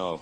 [0.00, 0.18] Nou.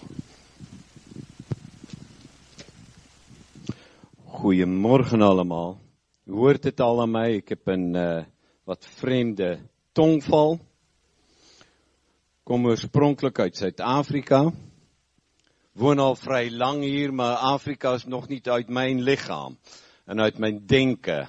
[4.25, 5.81] Goedemorgen allemaal.
[6.25, 7.35] U hoort het al aan mij.
[7.35, 8.25] Ik heb een uh,
[8.65, 9.59] wat vreemde
[9.93, 10.61] tongval.
[12.43, 14.53] Kom oorspronkelijk uit Zuid-Afrika.
[15.73, 19.59] Woon al vrij lang hier, maar Afrika is nog niet uit mijn lichaam
[20.05, 21.29] en uit mijn denken.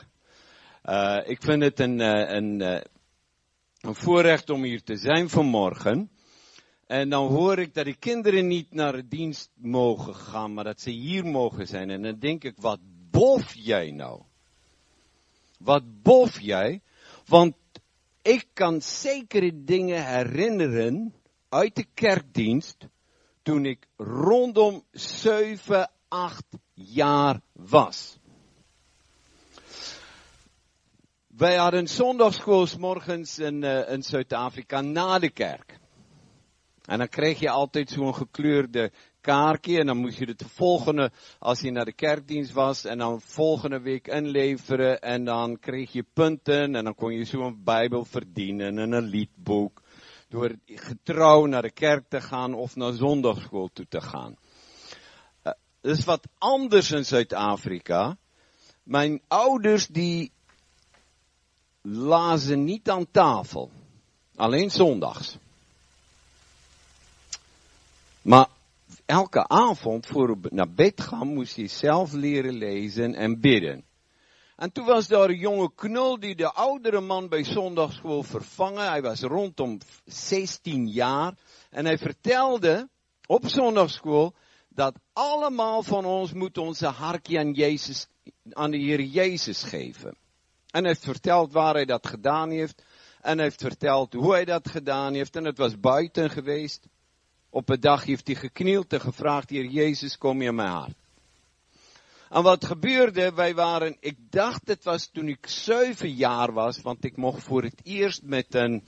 [0.85, 2.61] Uh, ik vind het een, uh, een,
[3.81, 6.09] een voorrecht om hier te zijn vanmorgen.
[6.89, 10.81] En dan hoor ik dat die kinderen niet naar de dienst mogen gaan, maar dat
[10.81, 11.89] ze hier mogen zijn.
[11.89, 12.79] En dan denk ik, wat
[13.11, 14.21] bof jij nou?
[15.59, 16.81] Wat bof jij?
[17.25, 17.55] Want
[18.21, 21.13] ik kan zekere dingen herinneren
[21.49, 22.77] uit de kerkdienst
[23.41, 26.43] toen ik rondom 7, 8
[26.73, 28.17] jaar was.
[31.27, 35.78] Wij hadden zondagschool morgens in, uh, in Zuid-Afrika na de kerk.
[36.89, 41.11] En dan kreeg je altijd zo'n gekleurde kaartje en dan moest je het de volgende,
[41.39, 46.05] als je naar de kerkdienst was, en dan volgende week inleveren en dan kreeg je
[46.13, 49.81] punten en dan kon je zo'n bijbel verdienen en een liedboek.
[50.29, 54.35] Door getrouw naar de kerk te gaan of naar zondagschool toe te gaan.
[55.43, 58.17] Uh, dat is wat anders in Zuid-Afrika.
[58.83, 60.31] Mijn ouders die
[61.81, 63.71] lazen niet aan tafel.
[64.35, 65.37] Alleen zondags.
[68.29, 68.47] Maar
[69.05, 73.85] elke avond voor we naar bed gaan moest hij zelf leren lezen en bidden.
[74.55, 78.89] En toen was daar een jonge knul die de oudere man bij zondagschool vervangen.
[78.89, 81.33] Hij was rondom 16 jaar.
[81.69, 82.89] En hij vertelde
[83.25, 84.33] op zondagschool
[84.67, 88.07] dat allemaal van ons moet onze hartje aan Jezus,
[88.49, 90.17] aan de Heer Jezus geven.
[90.71, 92.83] En hij heeft verteld waar hij dat gedaan heeft.
[93.21, 95.35] En hij heeft verteld hoe hij dat gedaan heeft.
[95.35, 96.87] En het was buiten geweest.
[97.49, 100.95] Op een dag heeft hij geknield en gevraagd, Heer Jezus, kom je mijn hart.
[102.29, 107.03] En wat gebeurde, wij waren, ik dacht het was toen ik zeven jaar was, want
[107.03, 108.83] ik mocht voor het eerst met een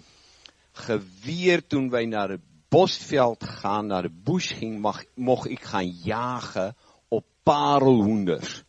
[0.71, 6.75] geweer, toen wij naar het bosveld gaan, naar de bush ging, mocht ik gaan jagen
[7.07, 8.63] op parelhoenders.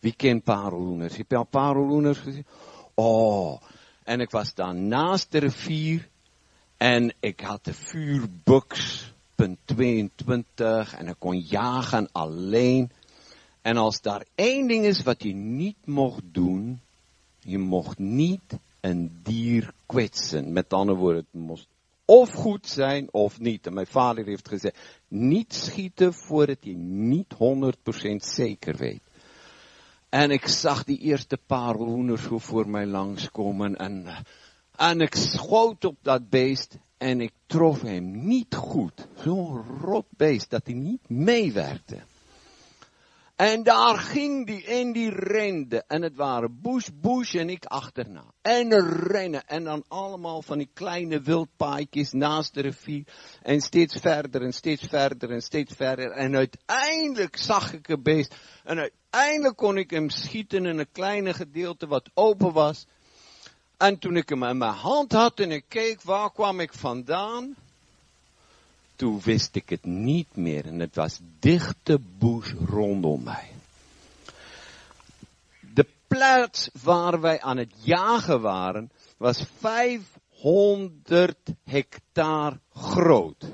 [0.00, 1.16] Wie kent parelhoenders?
[1.16, 2.46] Heb je al parelhoenders gezien?
[2.94, 3.62] Oh,
[4.04, 6.08] en ik was daar naast de rivier
[6.78, 12.90] en ik had de vuurbuks, punt 22, en ik kon jagen alleen.
[13.62, 16.80] En als daar één ding is wat je niet mocht doen,
[17.38, 20.52] je mocht niet een dier kwetsen.
[20.52, 21.66] Met andere woorden, het moest
[22.04, 23.66] of goed zijn of niet.
[23.66, 24.78] En mijn vader heeft gezegd,
[25.08, 27.36] niet schieten voordat je niet 100%
[28.16, 29.02] zeker weet.
[30.08, 34.06] En ik zag die eerste paar hoenders voor mij langskomen en
[34.78, 39.08] en ik schoot op dat beest en ik trof hem niet goed.
[39.14, 42.02] Zo'n rot beest dat hij niet meewerkte.
[43.36, 45.84] En daar ging die en die rende.
[45.86, 48.24] En het waren Bush, Bush en ik achterna.
[48.42, 49.46] En rennen.
[49.46, 53.04] En dan allemaal van die kleine wildpaadjes naast de rivier.
[53.42, 56.10] En steeds verder en steeds verder en steeds verder.
[56.10, 58.34] En uiteindelijk zag ik een beest.
[58.64, 62.86] En uiteindelijk kon ik hem schieten in een kleine gedeelte wat open was.
[63.78, 67.56] En toen ik hem in mijn hand had en ik keek waar kwam ik vandaan,
[68.96, 73.50] toen wist ik het niet meer en het was dichte bush rondom mij.
[75.74, 83.44] De plaats waar wij aan het jagen waren was 500 hectare groot.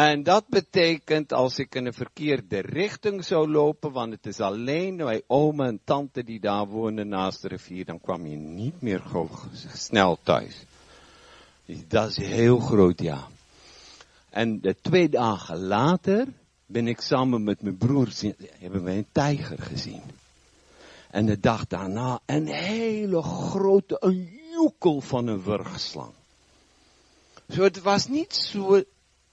[0.00, 4.96] En dat betekent als ik in een verkeerde richting zou lopen, want het is alleen
[4.96, 9.02] mijn oma en tante die daar wonen naast de rivier, dan kwam je niet meer
[9.72, 10.64] snel thuis.
[11.88, 13.28] Dat is heel groot, ja.
[14.30, 16.26] En de twee dagen later
[16.66, 18.08] ben ik samen met mijn broer,
[18.58, 20.02] hebben wij een tijger gezien.
[21.10, 26.12] En de dag daarna een hele grote, een joekel van een wurgslang.
[27.48, 28.82] Zo, het was niet zo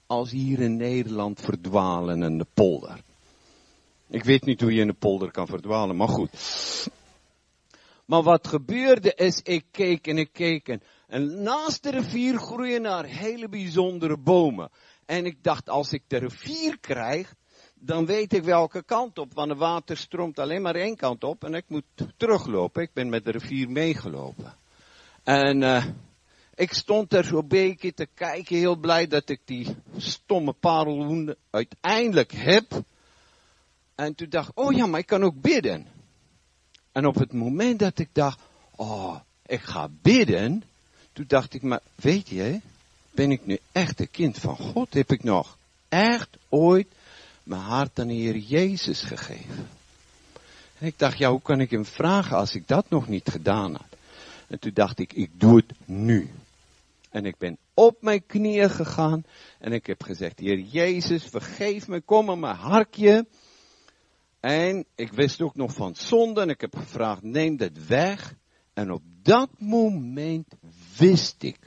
[0.08, 3.00] als hier in Nederland verdwalen in de polder.
[4.08, 6.30] Ik weet niet hoe je in de polder kan verdwalen, maar goed.
[8.04, 13.04] Maar wat gebeurde is, ik keek en ik keek en, naast de rivier groeien daar
[13.04, 14.70] hele bijzondere bomen.
[15.06, 17.34] En ik dacht, als ik de rivier krijg,
[17.74, 21.44] dan weet ik welke kant op, want het water stroomt alleen maar één kant op
[21.44, 21.84] en ik moet
[22.16, 22.82] teruglopen.
[22.82, 24.54] Ik ben met de rivier meegelopen.
[25.22, 25.84] En uh,
[26.58, 32.32] ik stond er zo'n beetje te kijken, heel blij dat ik die stomme parelhoenden uiteindelijk
[32.32, 32.82] heb.
[33.94, 35.86] En toen dacht oh ja, maar ik kan ook bidden.
[36.92, 38.40] En op het moment dat ik dacht,
[38.76, 39.16] oh,
[39.46, 40.62] ik ga bidden,
[41.12, 42.60] toen dacht ik, maar weet je,
[43.10, 44.94] ben ik nu echt een kind van God?
[44.94, 45.56] Heb ik nog
[45.88, 46.88] echt ooit
[47.42, 49.68] mijn hart aan de Heer Jezus gegeven?
[50.78, 53.74] En ik dacht, ja, hoe kan ik hem vragen als ik dat nog niet gedaan
[53.74, 53.96] had?
[54.48, 56.30] En toen dacht ik, ik doe het nu.
[57.18, 59.22] En ik ben op mijn knieën gegaan
[59.58, 63.26] en ik heb gezegd, Heer Jezus, vergeef me, kom in mijn hartje.
[64.40, 68.34] En ik wist ook nog van zonde en ik heb gevraagd, neem dat weg.
[68.72, 70.54] En op dat moment
[70.96, 71.58] wist ik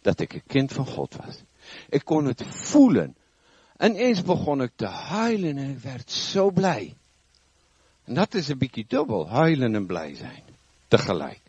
[0.00, 1.42] dat ik een kind van God was.
[1.88, 3.16] Ik kon het voelen.
[3.76, 6.96] En eens begon ik te huilen en ik werd zo blij.
[8.04, 10.42] En dat is een beetje dubbel, huilen en blij zijn.
[10.88, 11.45] Tegelijk.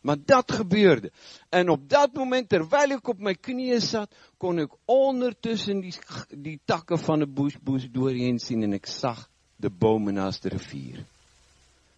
[0.00, 1.12] Maar dat gebeurde.
[1.48, 5.92] En op dat moment, terwijl ik op mijn knieën zat, kon ik ondertussen
[6.28, 11.04] die, takken van de bush doorheen zien en ik zag de bomen naast de rivier.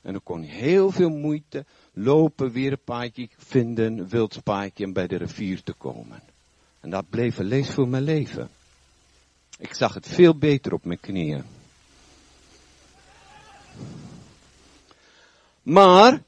[0.02, 5.06] En ik kon heel veel moeite lopen, weer een paadje vinden, een wildspaadje om bij
[5.06, 6.22] de rivier te komen.
[6.80, 8.48] En dat bleef een lees voor mijn leven.
[9.58, 11.44] Ik zag het veel beter op mijn knieën.
[15.62, 16.22] Maar,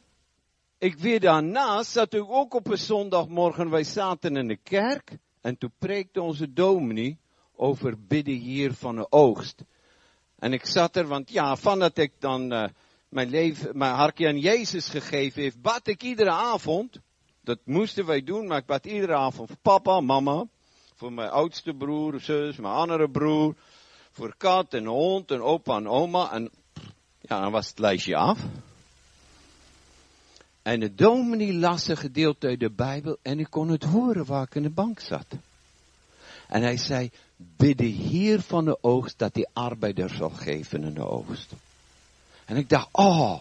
[0.83, 5.59] ik weer daarnaast zat ik ook op een zondagmorgen, wij zaten in de kerk, en
[5.59, 7.19] toen preekte onze dominee
[7.57, 9.63] over bidden hier van de oogst.
[10.39, 12.65] En ik zat er, want ja, van dat ik dan uh,
[13.09, 17.01] mijn, leven, mijn hartje aan Jezus gegeven heeft, bad ik iedere avond.
[17.41, 20.47] Dat moesten wij doen, maar ik bad iedere avond voor papa, mama,
[20.95, 23.55] voor mijn oudste broer, zus, mijn andere broer,
[24.11, 26.33] voor kat en hond en opa en oma.
[26.33, 26.51] En
[27.21, 28.39] ja, dan was het lijstje af.
[30.63, 34.43] En de dominee las een gedeelte uit de Bijbel en ik kon het horen waar
[34.43, 35.27] ik in de bank zat.
[36.49, 40.95] En hij zei, bid de Heer van de oogst dat hij arbeider zal geven in
[40.95, 41.53] de oogst.
[42.45, 43.39] En ik dacht, oh.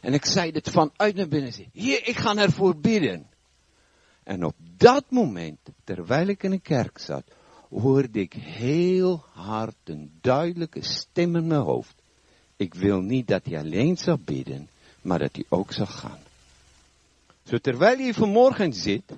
[0.00, 1.52] En ik zei het vanuit naar binnen.
[1.72, 3.26] Hier, ik ga ervoor bidden.
[4.22, 7.24] En op dat moment, terwijl ik in de kerk zat,
[7.70, 11.94] hoorde ik heel hard een duidelijke stem in mijn hoofd.
[12.56, 14.68] Ik wil niet dat hij alleen zal bidden,
[15.00, 16.18] maar dat hij ook zal gaan.
[17.44, 19.12] Zo terwijl je vanmorgen zit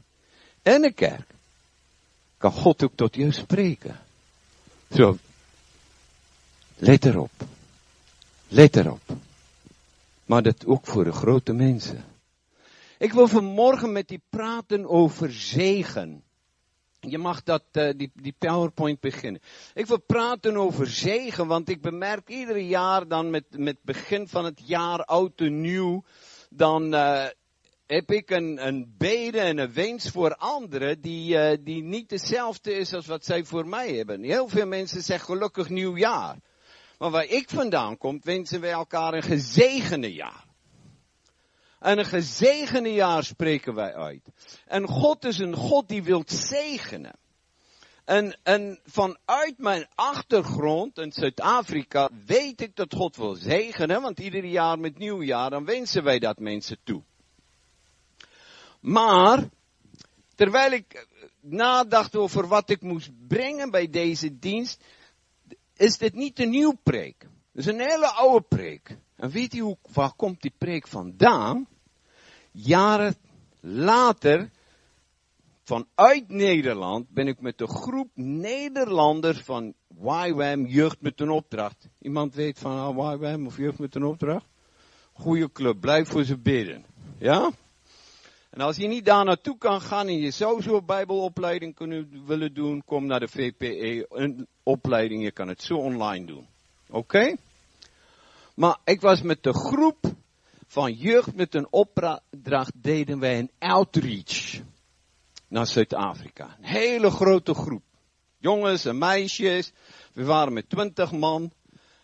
[0.63, 1.31] in de kerk,
[2.37, 4.01] kan God ook tot jou spreken.
[4.95, 5.19] Zo,
[6.77, 7.31] let erop.
[8.49, 9.03] Let erop.
[10.25, 12.05] Maar dat ook voor de grote mensen.
[12.99, 16.23] Ik wil vanmorgen met die praten over zegen.
[17.01, 19.41] Je mag dat, uh, die, die PowerPoint beginnen.
[19.75, 24.45] Ik wil praten over zegen, want ik bemerk ieder jaar dan met, met begin van
[24.45, 26.05] het jaar, oud en nieuw,
[26.51, 27.27] dan uh,
[27.87, 32.75] heb ik een, een bede en een wens voor anderen die, uh, die niet hetzelfde
[32.75, 34.23] is als wat zij voor mij hebben.
[34.23, 36.37] Heel veel mensen zeggen gelukkig nieuwjaar.
[36.99, 40.45] Maar waar ik vandaan kom, wensen wij elkaar een gezegende jaar.
[41.81, 44.29] En een gezegende jaar spreken wij uit.
[44.67, 47.17] En God is een God die wil zegenen.
[48.05, 54.45] En, en vanuit mijn achtergrond in Zuid-Afrika weet ik dat God wil zegenen, want ieder
[54.45, 57.03] jaar met nieuwjaar dan wensen wij dat mensen toe.
[58.85, 59.49] Maar,
[60.35, 61.07] terwijl ik
[61.41, 64.85] nadacht over wat ik moest brengen bij deze dienst,
[65.77, 67.23] is dit niet een nieuw preek.
[67.53, 68.97] Het is een hele oude preek.
[69.17, 71.67] En weet u hoe, waar komt die preek vandaan?
[72.51, 73.17] Jaren
[73.61, 74.51] later,
[75.63, 81.89] vanuit Nederland, ben ik met een groep Nederlanders van YWAM, Jeugd met een Opdracht.
[82.01, 84.47] Iemand weet van uh, YWAM of Jeugd met een Opdracht?
[85.13, 86.85] Goeie club, blijf voor ze bidden.
[87.19, 87.53] Ja?
[88.55, 92.55] En als je niet daar naartoe kan gaan en je zou zo'n bijbelopleiding kunnen willen
[92.55, 96.47] doen, kom naar de VPE, een opleiding, je kan het zo online doen.
[96.89, 97.37] Oké?
[98.55, 100.15] Maar ik was met de groep
[100.67, 104.61] van jeugd met een opdracht, deden wij een outreach
[105.49, 106.57] naar Zuid-Afrika.
[106.59, 107.83] Een hele grote groep.
[108.39, 109.73] Jongens en meisjes.
[110.13, 111.53] We waren met twintig man.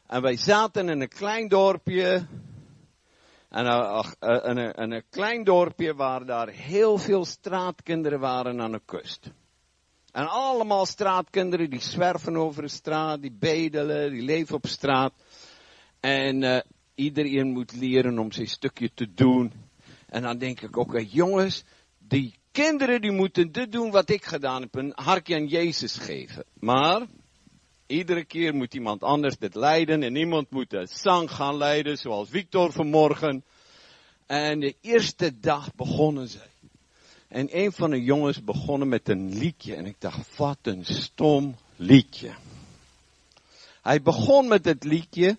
[0.07, 2.27] En wij zaten in een klein dorpje
[3.51, 9.31] en een, een, een, klein dorpje waar daar heel veel straatkinderen waren aan de kust.
[10.13, 15.13] En allemaal straatkinderen die zwerven over de straat, die bedelen, die leven op straat.
[16.01, 16.61] En uh,
[16.95, 19.53] iedereen moet leren om zijn stukje te doen.
[20.07, 21.65] En dan denk ik ook, jongens,
[21.99, 26.45] die kinderen die moeten dit doen wat ik gedaan heb, een hartje aan Jezus geven.
[26.55, 27.07] Maar
[27.91, 32.29] Iedere keer moet iemand anders dit leiden en iemand moet de zang gaan leiden, zoals
[32.29, 33.45] Victor vanmorgen.
[34.27, 36.51] En de eerste dag begonnen zij.
[37.29, 39.75] En een van de jongens begonnen met een liedje.
[39.75, 42.31] En ik dacht, wat een stom liedje.
[43.83, 45.37] Hij begon met het liedje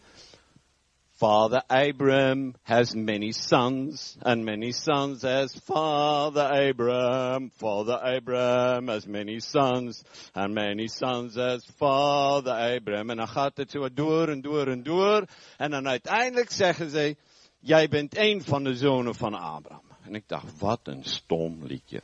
[1.22, 7.52] Father Abraham has many sons, and many sons has Father Abraham.
[7.60, 13.12] Father Abraham has many sons, and many sons has Father Abraham.
[13.12, 15.28] En dan gaat het zo door en door en door.
[15.58, 17.16] En dan uiteindelijk zeggen ze,
[17.60, 19.84] jij bent een van de zonen van Abraham.
[20.04, 22.02] En ik dacht, wat een stom liedje.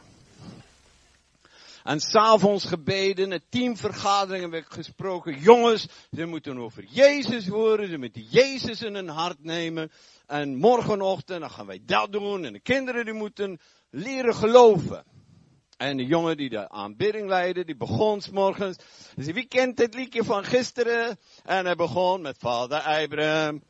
[1.87, 5.39] En s'avonds gebeden, een teamvergaderingen werd gesproken.
[5.39, 9.91] Jongens, ze moeten over Jezus horen, ze moeten Jezus in hun hart nemen.
[10.25, 12.45] En morgenochtend, dan gaan wij dat doen.
[12.45, 15.03] En de kinderen die moeten leren geloven.
[15.77, 18.77] En de jongen die de aanbidding leidde, die begon s morgens.
[19.15, 21.17] Dus wie kent het liedje van gisteren?
[21.43, 23.63] En hij begon met vader Abraham.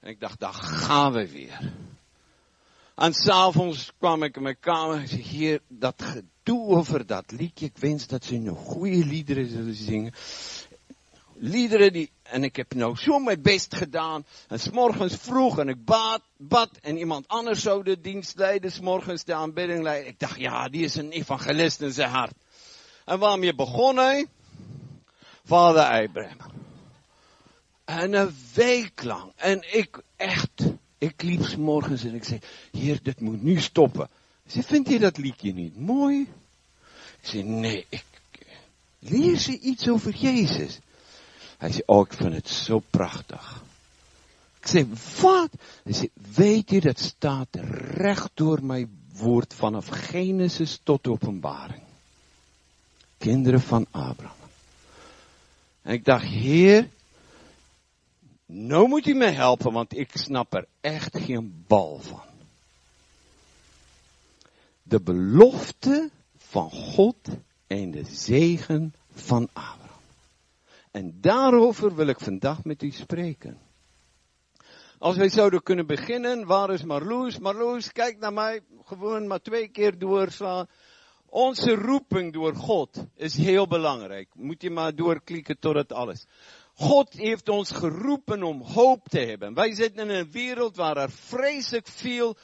[0.00, 1.72] En ik dacht, daar gaan we weer.
[2.94, 7.66] En s'avonds kwam ik in mijn kamer en zei, hier, dat gedoe over dat liedje,
[7.66, 10.12] ik wens dat ze nog goede liederen zullen zingen.
[11.34, 14.24] Liederen die, en ik heb nou zo mijn best gedaan.
[14.48, 19.24] En s'morgens vroeg en ik bad, bad en iemand anders zou de dienst leiden, s'morgens
[19.24, 20.08] de aanbidding leiden.
[20.08, 22.34] Ik dacht, ja, die is een evangelist in zijn hart.
[23.04, 24.28] En waarom je begonnen?
[25.44, 26.50] Vader Abraham.
[27.84, 29.32] En een week lang.
[29.36, 30.62] En ik echt,
[30.98, 32.40] ik liep s morgens en ik zei,
[32.72, 34.08] heer, dit moet nu stoppen.
[34.52, 36.20] Ze vindt je dat liedje niet mooi?
[37.20, 38.04] Ik zei, nee, ik
[38.98, 40.78] leer ze iets over Jezus.
[41.58, 43.62] Hij zei, oh, ik vind het zo prachtig.
[44.60, 44.88] Ik zei,
[45.20, 45.50] wat?
[45.82, 47.48] Hij zei, weet je, dat staat
[47.94, 51.82] recht door mijn woord vanaf Genesis tot openbaring.
[53.18, 54.36] Kinderen van Abraham.
[55.82, 56.88] En ik dacht, heer,
[58.46, 62.31] nou moet u me helpen, want ik snap er echt geen bal van.
[64.92, 67.16] De belofte van God
[67.66, 70.00] en de zegen van Abraham.
[70.90, 73.58] En daarover wil ik vandaag met u spreken.
[74.98, 77.38] Als wij zouden kunnen beginnen, waar is Marloes?
[77.38, 80.66] Marloes, kijk naar mij, gewoon maar twee keer doorslaan.
[81.26, 84.28] Onze roeping door God is heel belangrijk.
[84.34, 86.26] Moet je maar doorklikken tot het alles.
[86.74, 89.54] God heeft ons geroepen om hoop te hebben.
[89.54, 92.36] Wij zitten in een wereld waar er vreselijk veel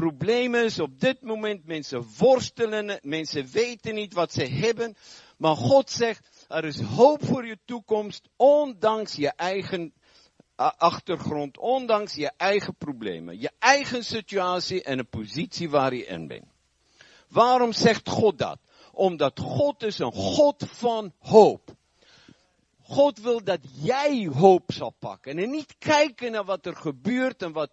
[0.00, 0.78] problemen is.
[0.78, 4.96] Op dit moment mensen worstelen, mensen weten niet wat ze hebben.
[5.36, 9.92] Maar God zegt, er is hoop voor je toekomst, ondanks je eigen
[10.76, 16.44] achtergrond, ondanks je eigen problemen, je eigen situatie en de positie waar je in bent.
[17.28, 18.58] Waarom zegt God dat?
[18.92, 21.74] Omdat God is een God van hoop.
[22.90, 25.38] God wil dat jij hoop zal pakken.
[25.38, 27.70] En niet kijken naar wat er gebeurt en wat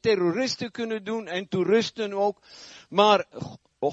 [0.00, 2.42] terroristen kunnen doen en toeristen ook.
[2.88, 3.24] Maar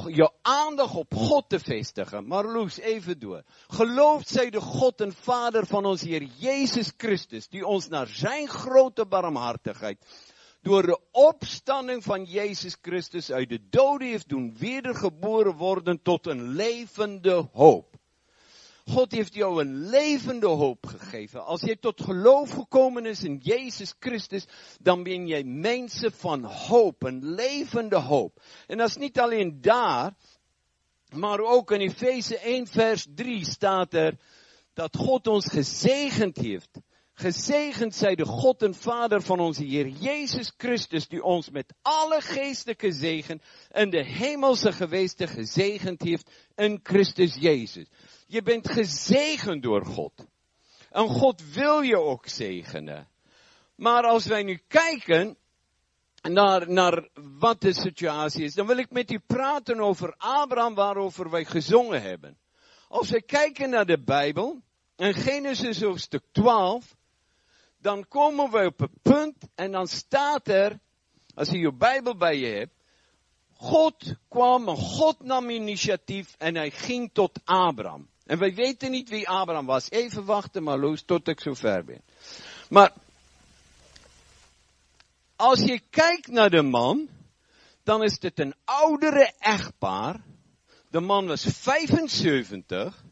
[0.08, 2.28] je aandacht op God te vestigen.
[2.28, 3.44] Maar Loes, even door.
[3.68, 8.48] Geloofd zij de God en Vader van ons Heer Jezus Christus, die ons naar zijn
[8.48, 10.06] grote barmhartigheid,
[10.62, 16.50] door de opstanding van Jezus Christus uit de doden heeft doen wedergeboren worden tot een
[16.50, 17.96] levende hoop.
[18.86, 21.46] God heeft jou een levende hoop gegeven.
[21.46, 24.46] Als je tot geloof gekomen is in Jezus Christus,
[24.82, 28.42] dan ben jij mensen van hoop, een levende hoop.
[28.68, 30.14] En dat is niet alleen daar,
[31.14, 34.18] maar ook in Efeze 1 vers 3 staat er
[34.74, 36.80] dat God ons gezegend heeft.
[37.18, 42.22] Gezegend zij de God en Vader van onze Heer Jezus Christus, die ons met alle
[42.22, 47.88] geestelijke zegen en de hemelse gewesten gezegend heeft in Christus Jezus.
[48.26, 50.28] Je bent gezegend door God.
[50.90, 53.08] En God wil je ook zegenen.
[53.76, 55.38] Maar als wij nu kijken
[56.22, 57.08] naar, naar
[57.40, 62.02] wat de situatie is, dan wil ik met u praten over Abraham waarover wij gezongen
[62.02, 62.38] hebben.
[62.88, 64.62] Als we kijken naar de Bijbel,
[64.96, 66.96] in Genesis hoofdstuk 12,
[67.78, 70.80] dan komen we op een punt en dan staat er,
[71.34, 72.74] als je je Bijbel bij je hebt,
[73.54, 78.10] God kwam God nam initiatief en hij ging tot Abraham.
[78.26, 79.90] En wij weten niet wie Abraham was.
[79.90, 82.02] Even wachten maar Loes tot ik zo ver ben.
[82.70, 82.94] Maar
[85.36, 87.10] als je kijkt naar de man,
[87.84, 90.24] dan is het een oudere echtpaar.
[90.90, 93.04] De man was 75,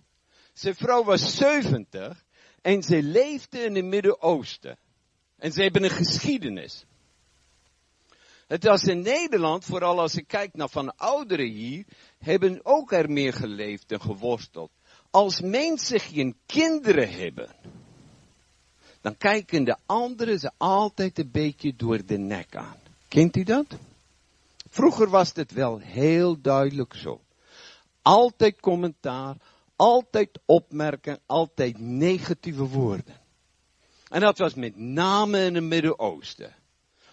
[0.53, 2.24] zijn vrouw was 70
[2.62, 4.77] en ze leefden in het Midden-Oosten.
[5.38, 6.86] En ze hebben een geschiedenis.
[8.48, 11.86] Het was in Nederland, vooral als ik kijk naar van ouderen hier,
[12.17, 14.72] hebben ook er meer geleefd en geworsteld.
[15.13, 17.55] Als mensen geen kinderen hebben,
[19.01, 22.77] dan kijken de anderen ze altijd een beetje door de nek aan.
[23.08, 23.65] Kent u dat?
[24.70, 27.22] Vroeger was het wel heel duidelijk zo.
[28.01, 29.36] Altijd commentaar,
[29.75, 33.22] altijd opmerken, altijd negatieve woorden.
[34.10, 36.55] En dat was met name in het Midden-Oosten.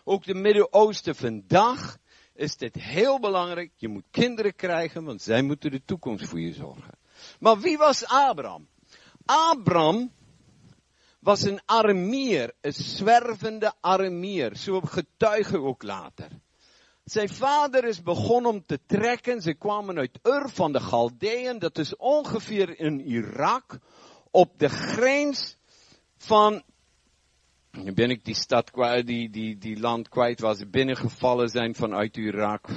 [0.04, 1.98] Ook de Midden-Oosten vandaag
[2.34, 3.70] is dit heel belangrijk.
[3.76, 6.98] Je moet kinderen krijgen, want zij moeten de toekomst voor je zorgen.
[7.40, 8.68] Maar wie was Abraham?
[9.24, 10.12] Abraham
[11.20, 14.56] was een Arameer, een zwervende Arameer.
[14.56, 16.28] Zo getuigen ook later.
[17.04, 19.40] Zijn vader is begonnen om te trekken.
[19.40, 21.58] Ze kwamen uit Ur van de Galdeën.
[21.58, 23.78] Dat is ongeveer in Irak.
[24.30, 25.56] Op de grens
[26.16, 26.62] van
[27.70, 31.74] nu ben ik die stad kwijt, die, die, die land kwijt waar ze binnengevallen zijn
[31.74, 32.68] vanuit Irak.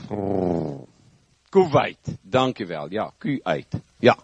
[1.50, 2.92] Kuwait, dankjewel.
[2.92, 3.82] Ja, Kuwait.
[4.00, 4.18] Ja,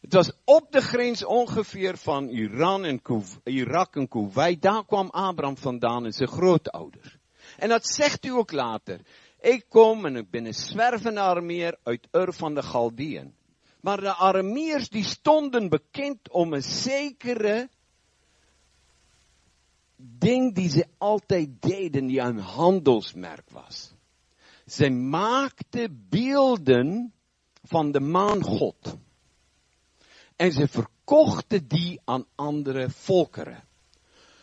[0.00, 3.00] Het was op de grens ongeveer van Iran en
[3.44, 4.62] Irak en Kuwait.
[4.62, 7.16] Daar kwam Abraham vandaan en zijn grootouders.
[7.56, 9.00] En dat zegt u ook later.
[9.40, 13.34] Ik kom en ik ben een zwervende Arameer uit Ur van de Galdeën.
[13.80, 17.68] Maar de Arameers die stonden bekend om een zekere
[19.96, 23.94] ding die ze altijd deden, die een handelsmerk was.
[24.66, 27.12] Ze maakten beelden
[27.62, 28.96] van de maangod.
[30.38, 33.64] En ze verkochten die aan andere volkeren.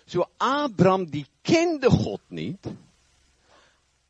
[0.06, 2.68] Zo Abraham die kende God niet.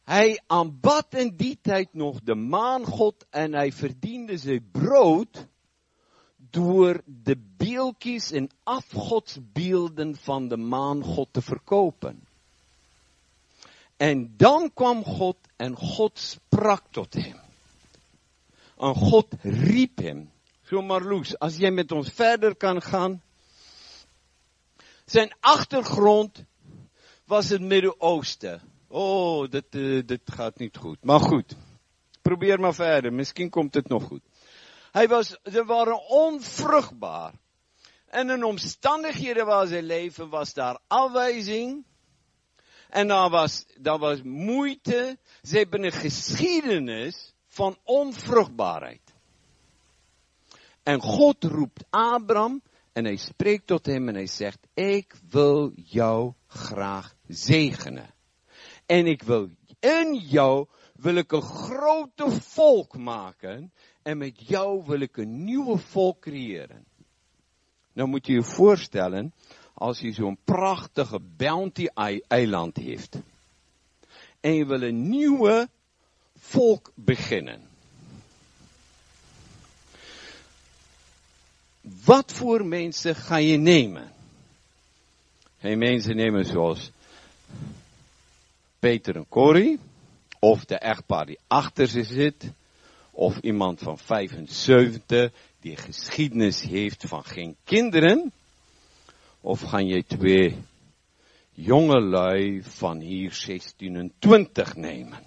[0.04, 5.48] Hij aanbad in die tijd nog de maangod en hij verdiende zijn brood
[6.38, 12.27] door de beeldjes en afgodsbeelden van de maangod te verkopen.
[13.98, 17.39] En dan kwam God en God sprak tot hem.
[18.77, 20.34] En God riep hem.
[20.65, 23.22] Zo Marloes, als jij met ons verder kan gaan.
[25.05, 26.45] Zijn achtergrond
[27.25, 28.62] was het Midden-Oosten.
[28.88, 31.03] Oh, dit, uh, dit gaat niet goed.
[31.03, 31.55] Maar goed,
[32.22, 33.13] probeer maar verder.
[33.13, 34.22] Misschien komt het nog goed.
[34.91, 37.34] Hij was, ze waren onvruchtbaar.
[38.05, 41.86] En in omstandigheden waar ze leven was daar afwijzing.
[42.89, 45.17] En daar was, daar was moeite.
[45.41, 49.04] Ze hebben een geschiedenis van onvruchtbaarheid.
[50.86, 52.62] En God roept Abraham
[52.93, 58.13] en hij spreekt tot hem en hij zegt, ik wil jou graag zegenen.
[58.86, 65.00] En ik wil in jou wil ik een grote volk maken en met jou wil
[65.00, 66.86] ik een nieuwe volk creëren.
[67.93, 69.34] Nou moet je je voorstellen,
[69.74, 71.86] als je zo'n prachtige bounty
[72.28, 73.21] eiland heeft.
[74.39, 75.69] En je wil een nieuwe
[76.36, 77.64] volk beginnen.
[82.04, 84.12] Wat voor mensen ga je nemen?
[85.60, 86.91] Geen mensen nemen zoals
[88.80, 89.80] Peter en Corrie,
[90.39, 92.52] of de echtpaar die achter ze zit,
[93.12, 98.32] of iemand van 75 die geschiedenis heeft van geen kinderen.
[99.41, 100.58] Of gaan je twee
[101.52, 105.24] jonge lui van hier 1620 nemen.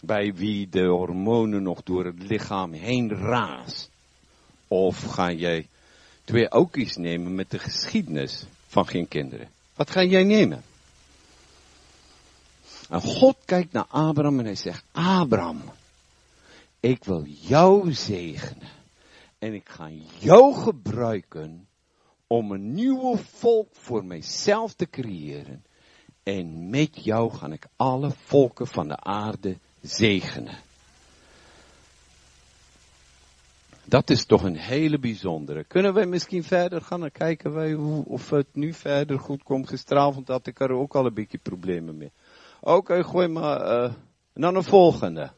[0.00, 3.91] Bij wie de hormonen nog door het lichaam heen raast.
[4.72, 5.68] Of ga jij
[6.24, 9.48] twee oudjes nemen met de geschiedenis van geen kinderen.
[9.74, 10.62] Wat ga jij nemen?
[12.88, 15.62] En God kijkt naar Abraham en hij zegt, Abraham,
[16.80, 18.68] ik wil jou zegenen.
[19.38, 21.68] En ik ga jou gebruiken
[22.26, 25.64] om een nieuwe volk voor mijzelf te creëren.
[26.22, 30.58] En met jou ga ik alle volken van de aarde zegenen.
[33.92, 35.64] Dat is toch een hele bijzondere.
[35.64, 39.68] Kunnen wij misschien verder gaan en kijken wij hoe, of het nu verder goed komt.
[39.68, 42.12] Gisteravond had ik er ook al een beetje problemen mee.
[42.60, 43.94] Oké, gooi maar uh,
[44.34, 45.32] naar een volgende.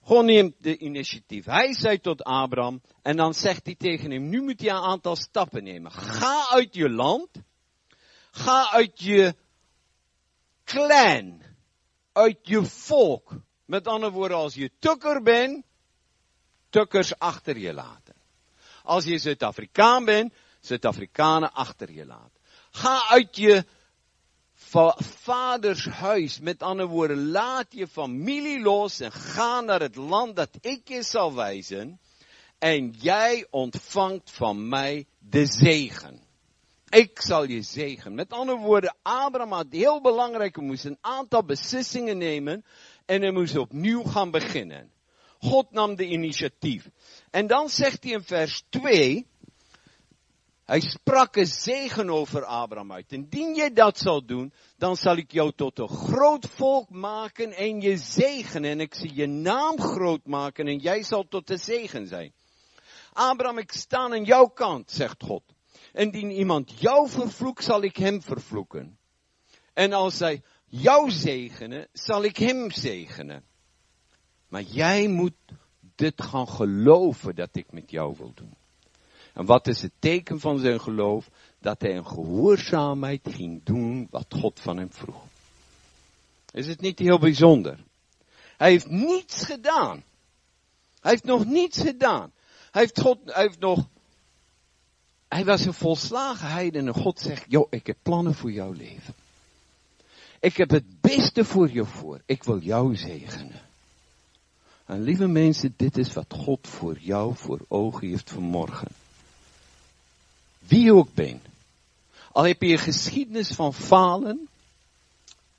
[0.00, 1.44] God neemt de initiatief.
[1.44, 5.16] Hij zei tot Abraham, en dan zegt hij tegen hem, nu moet je een aantal
[5.16, 5.92] stappen nemen.
[5.92, 7.28] Ga uit je land,
[8.30, 9.34] ga uit je
[10.64, 11.42] clan,
[12.12, 13.32] uit je volk.
[13.64, 15.66] Met andere woorden, als je tukker bent,
[16.70, 18.14] tukkers achter je laten.
[18.82, 22.40] Als je Zuid-Afrikaan bent, Zuid-Afrikanen achter je laten.
[22.70, 23.64] Ga uit je
[24.98, 26.40] vaders huis.
[26.40, 31.02] Met andere woorden, laat je familie los en ga naar het land dat ik je
[31.02, 32.00] zal wijzen.
[32.58, 36.26] En jij ontvangt van mij de zegen.
[36.88, 38.14] Ik zal je zegen.
[38.14, 42.64] Met andere woorden, Abraham had heel belangrijk, hij moest een aantal beslissingen nemen
[43.06, 44.90] en hij moest opnieuw gaan beginnen.
[45.38, 46.90] God nam de initiatief.
[47.30, 49.26] En dan zegt hij in vers 2,
[50.64, 53.12] hij sprak een zegen over Abraham uit.
[53.12, 57.80] Indien je dat zal doen, dan zal ik jou tot een groot volk maken en
[57.80, 58.70] je zegenen.
[58.70, 62.32] En ik zal je naam groot maken en jij zal tot de zegen zijn.
[63.12, 65.42] Abraham, ik sta aan jouw kant, zegt God.
[65.92, 68.98] Indien iemand jou vervloekt, zal ik hem vervloeken.
[69.74, 73.44] En als zij jou zegenen, zal ik hem zegenen.
[74.48, 75.34] Maar jij moet
[75.94, 78.54] dit gaan geloven dat ik met jou wil doen.
[79.34, 81.30] En wat is het teken van zijn geloof?
[81.60, 85.22] Dat hij in gehoorzaamheid ging doen wat God van hem vroeg.
[86.52, 87.84] Is het niet heel bijzonder?
[88.56, 90.04] Hij heeft niets gedaan.
[91.00, 92.32] Hij heeft nog niets gedaan.
[92.70, 93.88] Hij heeft God, hij heeft nog,
[95.28, 99.14] hij was een volslagen heiden en God zegt, joh, ik heb plannen voor jouw leven.
[100.40, 102.22] Ik heb het beste voor je voor.
[102.26, 103.67] Ik wil jou zegenen.
[104.88, 108.88] En lieve mensen, dit is wat God voor jou voor ogen heeft vanmorgen.
[110.58, 111.42] Wie je ook bent.
[112.32, 114.48] Al heb je een geschiedenis van falen.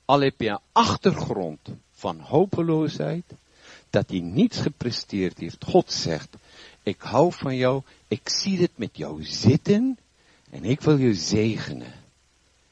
[0.04, 1.58] Al heb je een achtergrond
[1.92, 3.24] van hopeloosheid.
[3.90, 5.64] Dat hij niets gepresteerd heeft.
[5.64, 6.36] God zegt,
[6.82, 7.82] ik hou van jou.
[8.08, 9.98] Ik zie het met jou zitten.
[10.50, 11.92] En ik wil je zegenen.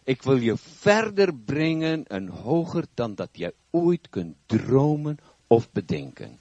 [0.04, 6.38] Ik wil je verder brengen en hoger dan dat jij ooit kunt dromen of bedenken.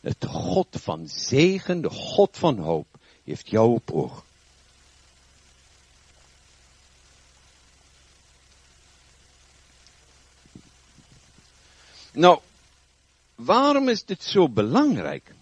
[0.00, 2.86] Het God van zegen, de God van hoop,
[3.24, 4.24] heeft jou op oog.
[12.12, 12.40] Nou,
[13.34, 15.34] waarom is dit zo belangrijk?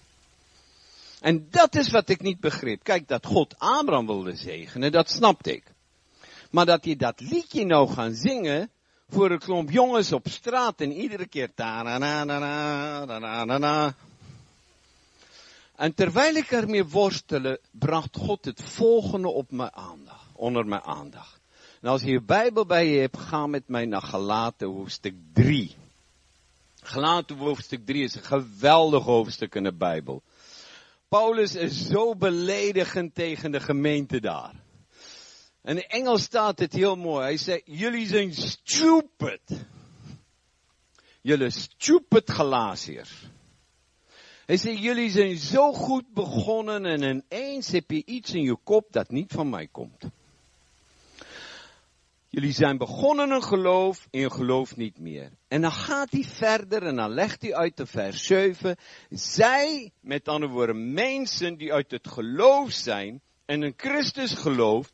[1.21, 2.83] En dat is wat ik niet begreep.
[2.83, 5.65] Kijk, dat God Abraham wilde zegenen, dat snapte ik.
[6.51, 8.71] Maar dat hij dat liedje nou gaan zingen
[9.09, 12.39] voor een klomp jongens op straat en iedere keer ta na na na
[13.05, 13.95] na na na
[15.79, 21.41] En terwijl ik ermee worstelde, bracht God het volgende op mijn aandacht, onder mijn aandacht.
[21.81, 25.77] En als je je Bijbel bij je hebt, ga met mij naar Galaten hoofdstuk 3.
[26.83, 30.23] Galaten hoofdstuk 3 is een geweldig hoofdstuk in de Bijbel.
[31.09, 34.55] Paulus is zo beledigend tegen de gemeente daar.
[35.63, 37.23] En in Engels staat het heel mooi.
[37.23, 39.41] Hij zei, jullie zijn stupid.
[41.21, 43.29] Jullie stupid Galatiërs.
[44.49, 48.87] Hij zei, jullie zijn zo goed begonnen en ineens heb je iets in je kop
[48.93, 50.05] dat niet van mij komt.
[52.29, 55.31] Jullie zijn begonnen een geloof en je gelooft niet meer.
[55.49, 58.77] En dan gaat hij verder en dan legt hij uit de vers 7.
[59.11, 64.93] Zij, met andere woorden, mensen die uit het geloof zijn en in Christus gelooft,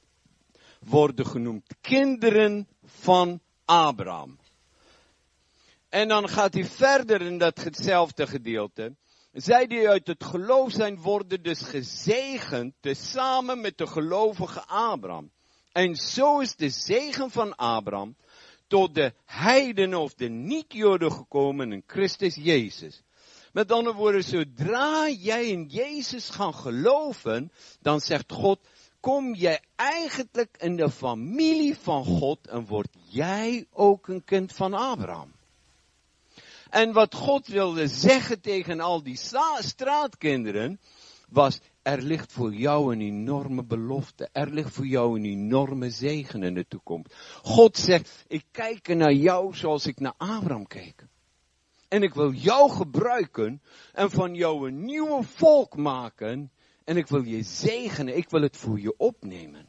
[0.80, 4.38] worden genoemd kinderen van Abraham.
[5.88, 8.94] En dan gaat hij verder in dat hetzelfde gedeelte.
[9.34, 15.30] Zij die uit het geloof zijn, worden dus gezegend tezamen met de gelovige Abraham.
[15.72, 18.16] En zo is de zegen van Abraham
[18.66, 23.02] tot de heidenen of de niet-Joden gekomen in Christus Jezus.
[23.52, 28.58] Met andere woorden, zodra jij in Jezus gaat geloven, dan zegt God,
[29.00, 34.74] kom jij eigenlijk in de familie van God en word jij ook een kind van
[34.74, 35.33] Abraham.
[36.74, 39.18] En wat God wilde zeggen tegen al die
[39.58, 40.80] straatkinderen
[41.28, 44.28] was, er ligt voor jou een enorme belofte.
[44.32, 47.14] Er ligt voor jou een enorme zegen in de toekomst.
[47.42, 51.06] God zegt, ik kijk naar jou zoals ik naar Abraham keek.
[51.88, 56.52] En ik wil jou gebruiken en van jou een nieuwe volk maken
[56.84, 58.16] en ik wil je zegenen.
[58.16, 59.66] Ik wil het voor je opnemen.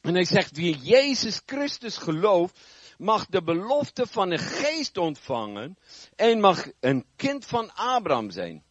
[0.00, 2.60] En hij zegt, wie Jezus Christus gelooft,
[2.98, 5.78] mag de belofte van de geest ontvangen
[6.16, 8.64] en mag een kind van Abraham zijn.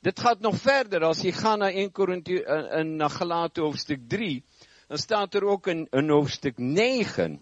[0.00, 1.04] Dit gaat nog verder.
[1.04, 4.44] Als je gaat naar 1 Korinthe, uh, naar Galaten hoofdstuk 3,
[4.86, 7.40] dan staat er ook een, hoofdstuk 9.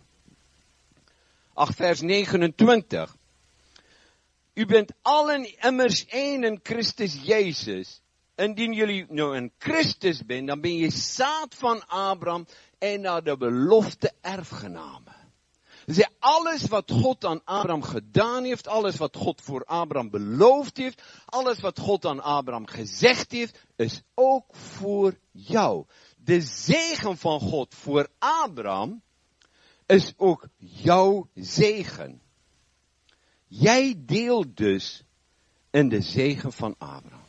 [1.52, 3.16] 8 vers 29.
[4.54, 8.02] U bent allen immers één in Christus Jezus.
[8.36, 12.46] Indien jullie nou een Christus bent, dan ben je zaad van Abraham
[12.78, 15.13] en naar de belofte erfgenamen.
[15.86, 21.02] Dus alles wat God aan Abraham gedaan heeft, alles wat God voor Abraham beloofd heeft,
[21.24, 25.84] alles wat God aan Abraham gezegd heeft, is ook voor jou.
[26.16, 29.02] De zegen van God voor Abraham
[29.86, 32.20] is ook jouw zegen.
[33.46, 35.04] Jij deelt dus
[35.70, 37.22] in de zegen van Abraham.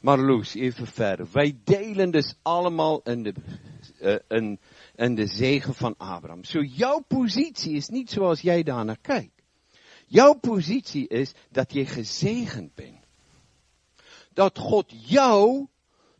[0.00, 1.26] Maar Loes, even verder.
[1.32, 3.34] Wij delen dus allemaal in de,
[4.00, 4.60] uh, in,
[5.02, 6.44] in de zegen van Abraham.
[6.44, 9.42] Zo jouw positie is niet zoals jij daar naar kijkt.
[10.06, 13.06] Jouw positie is dat je gezegend bent.
[14.32, 15.66] Dat God jou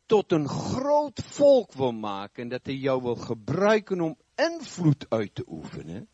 [0.07, 2.49] tot een groot volk wil maken.
[2.49, 6.09] Dat hij jou wil gebruiken om invloed uit te oefenen.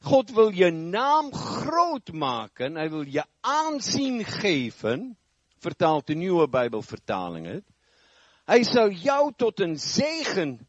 [0.00, 2.74] God wil je naam groot maken.
[2.74, 5.16] Hij wil je aanzien geven
[5.58, 7.64] vertaalt de nieuwe Bijbelvertaling het.
[8.44, 10.68] Hij zal jou tot een zegen,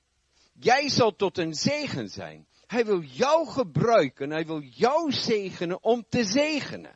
[0.64, 2.48] jij zal tot een zegen zijn.
[2.68, 6.96] Hij wil jou gebruiken, hij wil jou zegenen om te zegenen.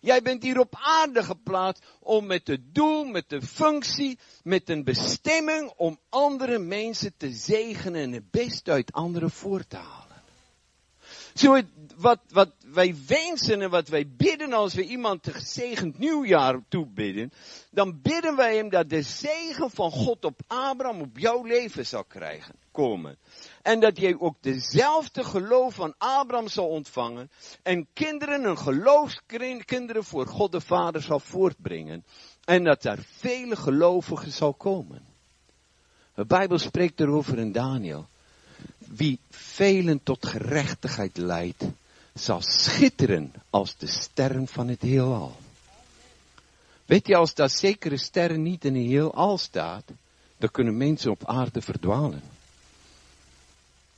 [0.00, 4.84] Jij bent hier op aarde geplaatst om met het doel, met de functie, met een
[4.84, 10.05] bestemming om andere mensen te zegenen en het beste uit anderen voor te halen.
[11.36, 11.60] Zo,
[11.96, 17.32] wat, wat wij wensen en wat wij bidden als we iemand een gezegend nieuwjaar toebidden,
[17.70, 22.04] dan bidden wij hem dat de zegen van God op Abraham op jouw leven zal
[22.04, 23.18] krijgen, komen.
[23.62, 27.30] En dat jij ook dezelfde geloof van Abraham zal ontvangen
[27.62, 32.04] en kinderen een geloofskinderen voor God de Vader zal voortbrengen.
[32.44, 35.06] En dat er vele gelovigen zal komen.
[36.14, 38.08] De Bijbel spreekt erover in Daniel.
[38.88, 41.64] Wie velen tot gerechtigheid leidt,
[42.14, 45.36] zal schitteren als de sterren van het heelal.
[46.84, 49.84] Weet je, als daar zekere sterren niet in het heelal staat,
[50.36, 52.22] dan kunnen mensen op aarde verdwalen.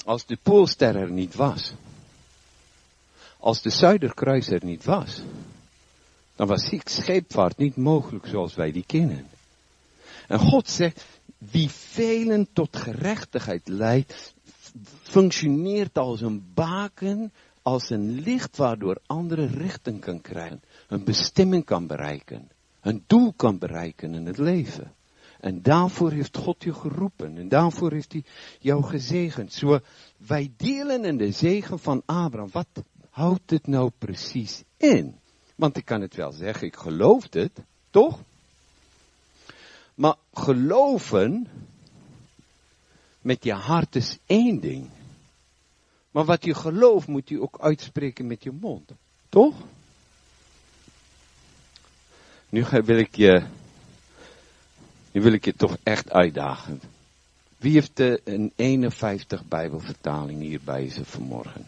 [0.05, 1.73] Als de Poolster er niet was,
[3.39, 5.23] als de Zuiderkruis er niet was,
[6.37, 9.29] dan was scheepvaart niet mogelijk zoals wij die kennen.
[10.27, 11.05] En God zegt,
[11.39, 14.35] wie velen tot gerechtigheid leidt,
[15.03, 21.87] functioneert als een baken, als een licht waardoor andere richting kan krijgen, een bestemming kan
[21.87, 22.51] bereiken,
[22.81, 24.93] een doel kan bereiken in het leven.
[25.41, 27.37] En daarvoor heeft God je geroepen.
[27.37, 28.25] En daarvoor heeft hij
[28.61, 29.53] jou gezegend.
[29.53, 29.79] Zo,
[30.17, 32.51] wij delen in de zegen van Abraham.
[32.53, 35.19] Wat houdt het nou precies in?
[35.57, 38.21] Want ik kan het wel zeggen, ik geloof het, toch?
[39.95, 41.47] Maar geloven
[43.29, 44.91] met je hart is één ding.
[46.11, 48.91] Maar wat je gelooft moet je ook uitspreken met je mond.
[49.29, 49.55] Toch?
[52.49, 53.47] Nu wil ik je,
[55.13, 56.81] nu wil ik je toch echt uitdagen.
[57.57, 61.67] Wie heeft de, een 51 Bijbelvertaling hier bij ze vanmorgen?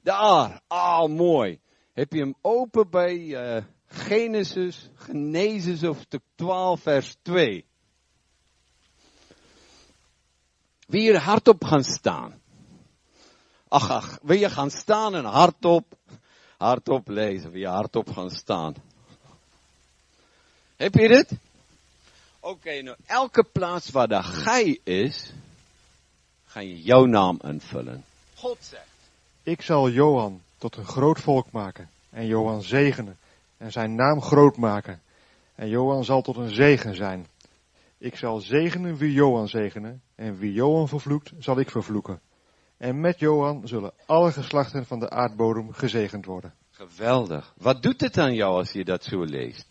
[0.00, 1.58] Daar, ah mooi.
[1.92, 7.64] Heb je hem open bij uh, Genesis, Genesis hoofdstuk 12 vers 2.
[10.86, 12.40] Wie er hardop gaan staan.
[13.68, 15.84] Ach, ach, wil je gaan staan en hardop,
[16.56, 18.74] hardop lezen, wil je hardop gaan staan.
[20.76, 21.32] Heb je dit?
[22.40, 25.32] Oké, nou elke plaats waar de gij is,
[26.46, 28.04] ga je jouw naam invullen.
[28.34, 28.86] God zegt.
[29.42, 33.18] Ik zal Johan tot een groot volk maken en Johan zegenen
[33.56, 35.02] en zijn naam groot maken.
[35.54, 37.26] En Johan zal tot een zegen zijn.
[37.98, 42.20] Ik zal zegenen wie Johan zegenen en wie Johan vervloekt zal ik vervloeken.
[42.76, 46.54] En met Johan zullen alle geslachten van de aardbodem gezegend worden.
[46.70, 47.54] Geweldig.
[47.56, 49.66] Wat doet het aan jou als je dat zo leest?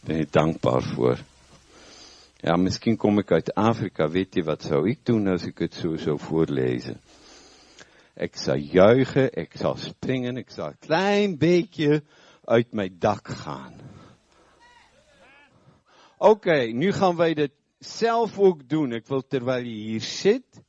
[0.00, 1.18] Ben je dankbaar voor?
[2.36, 4.08] Ja, misschien kom ik uit Afrika.
[4.08, 7.00] Weet je wat zou ik doen als ik het zo zou voorlezen?
[8.14, 12.02] Ik zou juichen, ik zou springen, ik zou een klein beetje
[12.44, 13.74] uit mijn dak gaan.
[16.18, 17.50] Oké, nu gaan wij dit
[17.84, 18.92] zelf ook doen.
[18.92, 20.62] Ik wil terwijl je hier zit,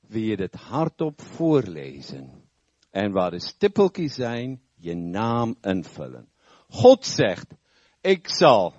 [0.00, 2.50] wil je het hardop voorlezen.
[2.90, 6.28] En waar de stippeltjes zijn, je naam invullen.
[6.68, 7.46] God zegt,
[8.00, 8.74] ik zal,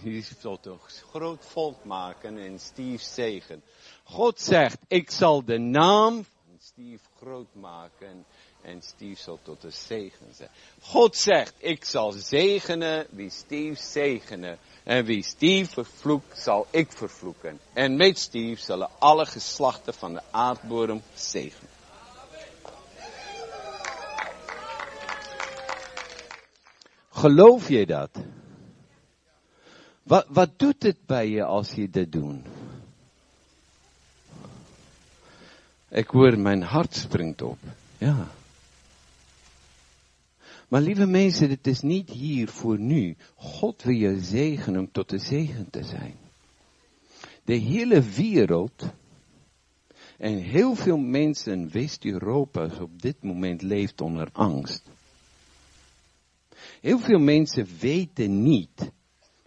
[0.00, 3.62] hier zal toch groot volk maken en Steve zegen.
[4.04, 8.24] God zegt, ik zal de naam van Steve groot maken
[8.62, 10.50] en Steve zal tot een zegen zijn.
[10.80, 14.58] God zegt, ik zal zegenen wie Steve zegenen.
[14.84, 17.58] En wie Steve vervloekt, zal ik vervloeken.
[17.72, 21.70] En met Steve zullen alle geslachten van de aardbodem zegenen.
[27.10, 28.10] Geloof je dat?
[30.02, 32.46] Wat, wat doet het bij je als je dit doet?
[35.88, 37.58] Ik hoor, mijn hart springt op.
[37.98, 38.28] Ja.
[40.72, 43.16] Maar lieve mensen, het is niet hier voor nu.
[43.34, 46.16] God wil je zegenen om tot de zegen te zijn.
[47.44, 48.84] De hele wereld
[50.18, 54.82] en heel veel mensen in West-Europa op dit moment leeft onder angst.
[56.80, 58.92] Heel veel mensen weten niet,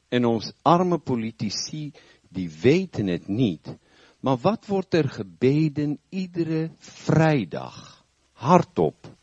[0.07, 1.91] en ons arme politici,
[2.29, 3.77] die weten het niet.
[4.19, 8.05] Maar wat wordt er gebeden iedere vrijdag?
[8.31, 9.15] Hardop.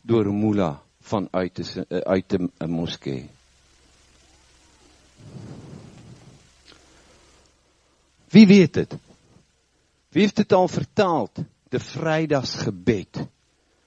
[0.00, 3.30] Door een mullah vanuit de, eh, uit de eh, moskee.
[8.28, 8.96] Wie weet het?
[10.08, 11.38] Wie heeft het al vertaald?
[11.68, 13.26] De vrijdagsgebed.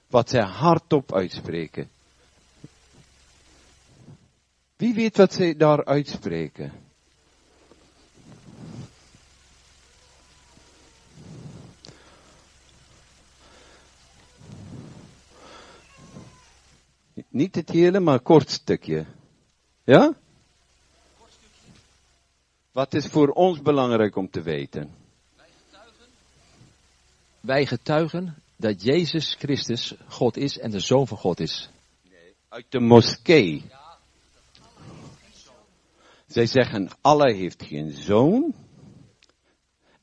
[0.06, 1.90] Wat zij hardop uitspreken.
[4.76, 6.72] Wie weet wat ze daar uitspreken?
[17.36, 19.06] Niet het hele, maar een kort stukje.
[19.84, 20.14] Ja?
[22.72, 24.90] Wat is voor ons belangrijk om te weten?
[27.40, 31.70] Wij getuigen dat Jezus Christus God is en de Zoon van God is.
[32.48, 33.64] Uit de moskee.
[36.26, 38.54] Zij zeggen, Allah heeft geen zoon.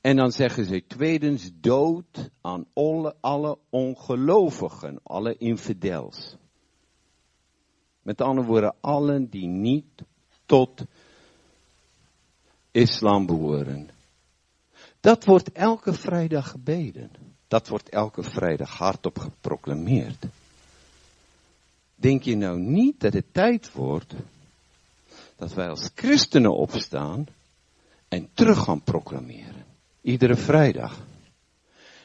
[0.02, 6.38] En dan zeggen ze tweedens dood aan alle, alle ongelovigen, alle infidels.
[8.04, 10.04] Met andere woorden, allen die niet
[10.46, 10.82] tot
[12.72, 13.90] islam behoren.
[15.00, 17.12] Dat wordt elke vrijdag gebeden.
[17.48, 20.26] Dat wordt elke vrijdag hardop geproclameerd.
[21.96, 24.14] Denk je nou niet dat het tijd wordt
[25.36, 27.26] dat wij als christenen opstaan
[28.08, 29.66] en terug gaan proclameren?
[30.02, 31.06] Iedere vrijdag.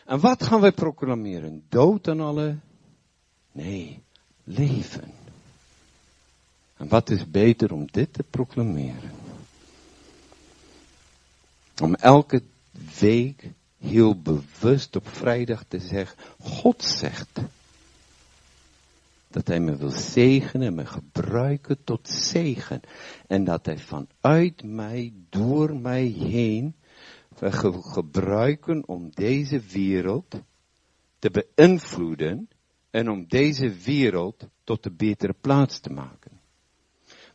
[0.05, 1.65] En wat gaan wij proclameren?
[1.69, 2.57] Dood aan alle?
[3.53, 4.03] Nee,
[4.45, 5.18] leven.
[6.79, 9.11] En wat is beter om dit te proclameren?
[11.83, 12.43] Om elke
[13.01, 17.41] week heel bewust op vrijdag te zeggen, God zegt
[19.31, 22.81] dat hij me wil zegenen en me gebruiken tot zegen.
[23.27, 26.75] En dat hij vanuit mij, door mij heen,
[27.39, 30.41] wil gebruiken om deze wereld
[31.19, 32.49] te beïnvloeden
[32.91, 36.38] en om deze wereld tot een betere plaats te maken.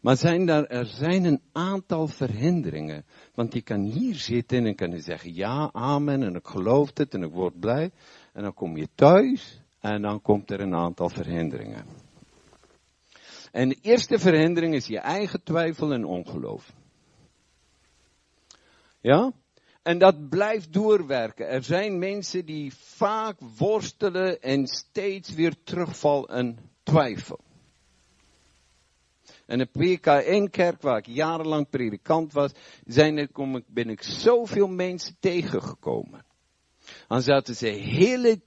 [0.03, 3.05] Maar zijn er zijn een aantal verhinderingen.
[3.33, 7.23] Want je kan hier zitten en kan zeggen ja, amen en ik geloof het en
[7.23, 7.91] ik word blij.
[8.33, 11.85] En dan kom je thuis en dan komt er een aantal verhinderingen.
[13.51, 16.73] En de eerste verhindering is je eigen twijfel en ongeloof.
[19.01, 19.31] Ja?
[19.83, 21.47] En dat blijft doorwerken.
[21.47, 27.39] Er zijn mensen die vaak worstelen en steeds weer terugvallen in twijfel.
[29.45, 32.51] En de PKN-kerk, waar ik jarenlang predikant was,
[32.85, 36.25] zijn er, kom ik, ben ik zoveel mensen tegengekomen.
[37.07, 38.41] Dan zaten ze hele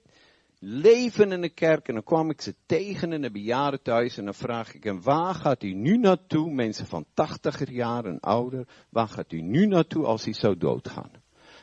[0.58, 4.34] leven in de kerk en dan kwam ik ze tegen in de thuis en dan
[4.34, 9.08] vraag ik hem, waar gaat u nu naartoe, mensen van tachtiger jaar en ouder, waar
[9.08, 11.10] gaat u nu naartoe als hij zou doodgaan?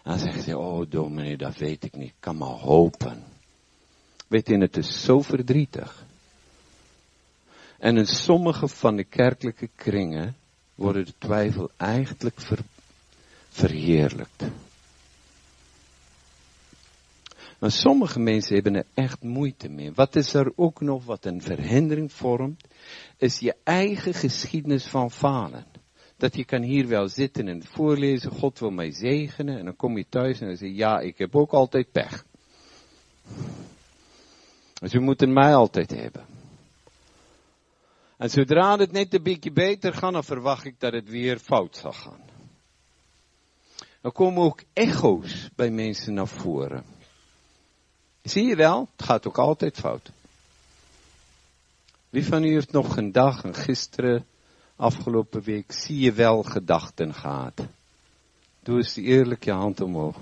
[0.04, 3.24] En dan zegt hij, oh dominee, dat weet ik niet, ik kan maar hopen.
[4.28, 6.06] Weet je, het is zo verdrietig.
[7.84, 10.36] En in sommige van de kerkelijke kringen
[10.76, 12.60] worden de twijfel eigenlijk ver,
[13.50, 14.44] verheerlijkt.
[17.60, 19.92] Maar sommige mensen hebben er echt moeite mee.
[19.94, 22.64] Wat is er ook nog wat een verhindering vormt,
[23.18, 25.66] is je eigen geschiedenis van falen.
[26.18, 29.98] Dat je kan hier wel zitten en voorlezen, God wil mij zegenen, en dan kom
[29.98, 32.26] je thuis en dan zeg je, ja, ik heb ook altijd pech.
[34.74, 36.33] Dus we moeten mij altijd hebben.
[38.24, 41.78] En zodra het net een beetje beter gaat, dan verwacht ik dat het weer fout
[41.78, 42.22] zal gaan.
[44.02, 46.86] Dan komen ook echo's bij mensen naar voren.
[48.22, 50.12] Zie je wel, het gaat ook altijd fout.
[52.10, 54.26] Wie van u heeft nog een dag, en gisteren,
[54.76, 57.68] afgelopen week, zie je wel gedachten gehad?
[58.60, 60.18] Doe eens eerlijk je hand omhoog.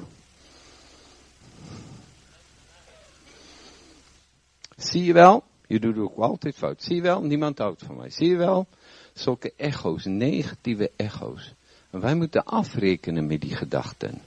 [4.78, 5.50] Zie je wel?
[5.72, 6.84] Je doet ook altijd fout.
[6.84, 7.22] Zie je wel?
[7.22, 8.10] Niemand houdt van mij.
[8.10, 8.68] Zie je wel?
[9.14, 11.54] Zulke echo's, negatieve echo's.
[11.92, 14.22] En wij moeten afrekenen met die gedachten.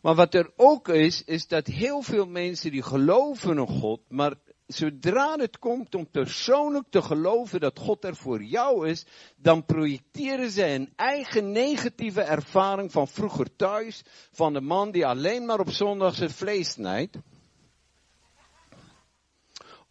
[0.00, 4.34] Maar wat er ook is, is dat heel veel mensen die geloven in God, maar
[4.66, 10.50] zodra het komt om persoonlijk te geloven dat God er voor jou is, dan projecteren
[10.50, 15.70] ze een eigen negatieve ervaring van vroeger thuis, van de man die alleen maar op
[15.70, 17.16] zondag zijn vlees snijdt.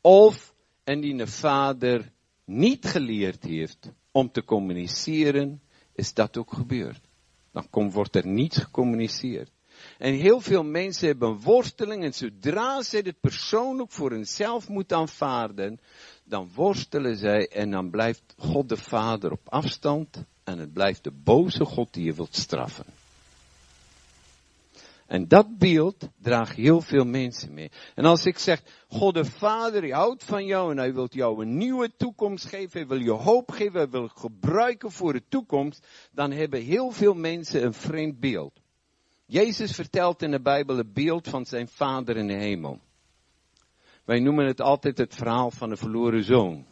[0.07, 2.11] Of en die de vader
[2.45, 5.61] niet geleerd heeft om te communiceren,
[5.93, 7.01] is dat ook gebeurd.
[7.51, 9.51] Dan wordt er niets gecommuniceerd.
[9.97, 15.79] En heel veel mensen hebben worsteling en zodra ze het persoonlijk voor hunzelf moeten aanvaarden,
[16.23, 21.11] dan worstelen zij en dan blijft God de Vader op afstand en het blijft de
[21.11, 22.85] boze God die je wilt straffen.
[25.07, 27.71] En dat beeld draagt heel veel mensen mee.
[27.95, 31.41] En als ik zeg, God de Vader, hij houdt van jou en hij wil jou
[31.41, 35.87] een nieuwe toekomst geven, hij wil je hoop geven, hij wil gebruiken voor de toekomst,
[36.11, 38.53] dan hebben heel veel mensen een vreemd beeld.
[39.25, 42.79] Jezus vertelt in de Bijbel het beeld van zijn Vader in de hemel.
[44.05, 46.65] Wij noemen het altijd het verhaal van de verloren zoon.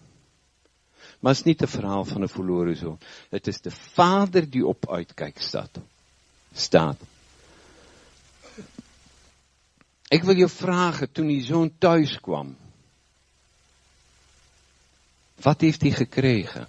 [1.20, 3.00] Maar het is niet een verhaal van een verloren zoon.
[3.30, 5.80] Het is de vader die op uitkijk staat.
[6.52, 6.98] Staat.
[10.08, 12.58] Ik wil je vragen, toen die zoon thuis kwam.
[15.36, 16.68] Wat heeft hij gekregen?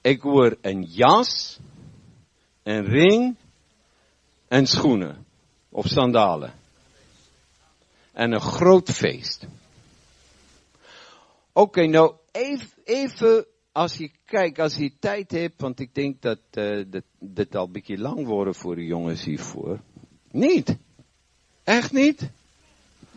[0.00, 1.58] Ik hoor een jas,
[2.62, 3.36] een ring
[4.48, 5.26] en schoenen.
[5.68, 6.54] Of sandalen.
[8.12, 9.46] En een groot feest.
[11.52, 16.38] Oké, nou even, even als je kijkt, als je tijd hebt, want ik denk dat
[16.52, 19.80] uh, dit, dit al een beetje lang worden voor de jongens hiervoor.
[20.30, 20.76] Niet?
[21.64, 22.30] Echt niet?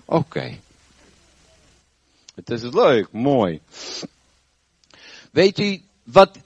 [0.06, 0.58] Oké.
[2.36, 3.62] Het is leuk, mooi.
[5.32, 6.38] Weet je, wat,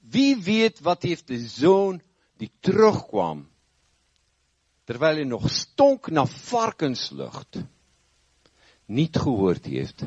[0.00, 2.00] wie weet wat heeft de zoon
[2.36, 3.48] die terugkwam,
[4.84, 7.56] terwijl hij nog stonk naar varkenslucht,
[8.84, 10.02] niet gehoord heeft?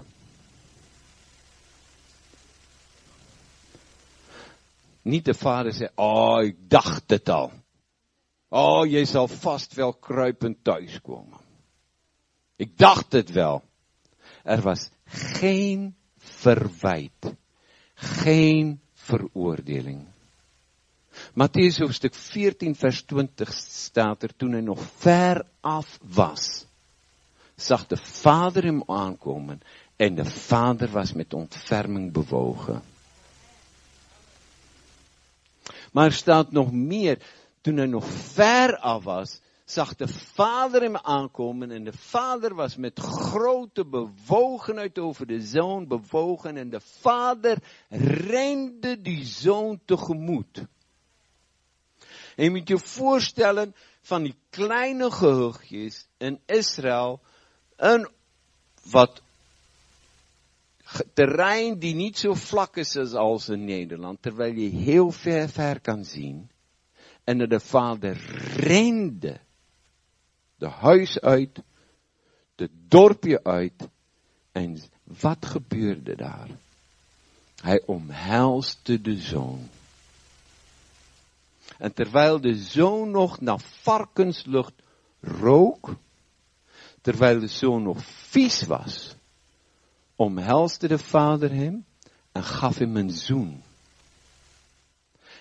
[5.10, 7.52] Niet de vader zei, oh, ik dacht het al.
[8.50, 11.40] Oh, je zal vast wel kruipend thuiskomen.
[12.56, 13.64] Ik dacht het wel.
[14.44, 17.36] Er was geen verwijt.
[17.94, 20.08] Geen veroordeling.
[21.32, 26.66] Matthäus hoofdstuk 14 vers 20 staat er, toen hij nog ver af was,
[27.56, 29.62] zag de vader hem aankomen
[29.96, 32.89] en de vader was met ontferming bewogen.
[35.92, 37.22] Maar er staat nog meer.
[37.62, 42.76] Toen hij nog ver af was, zag de vader hem aankomen en de vader was
[42.76, 47.58] met grote bewogenheid over de zoon bewogen en de vader
[48.28, 50.66] rende die zoon tegemoet.
[52.36, 57.22] En je moet je voorstellen van die kleine gehuchtjes in Israël,
[57.76, 58.10] een
[58.90, 59.22] wat
[61.14, 66.06] terrein die niet zo vlak is als in Nederland, terwijl je heel ver, ver kan
[66.06, 66.50] zien.
[67.24, 68.18] En de vader
[68.56, 69.40] rende
[70.56, 71.62] de huis uit,
[72.56, 73.88] de dorpje uit.
[74.52, 76.50] En wat gebeurde daar?
[77.62, 79.70] Hij omhelste de zoon.
[81.78, 84.74] En terwijl de zoon nog naar varkenslucht
[85.22, 85.96] rook,
[87.02, 89.16] terwijl de zoon nog vies was,
[90.20, 91.86] omhelsde de vader hem
[92.32, 93.64] en gaf hem een zoen.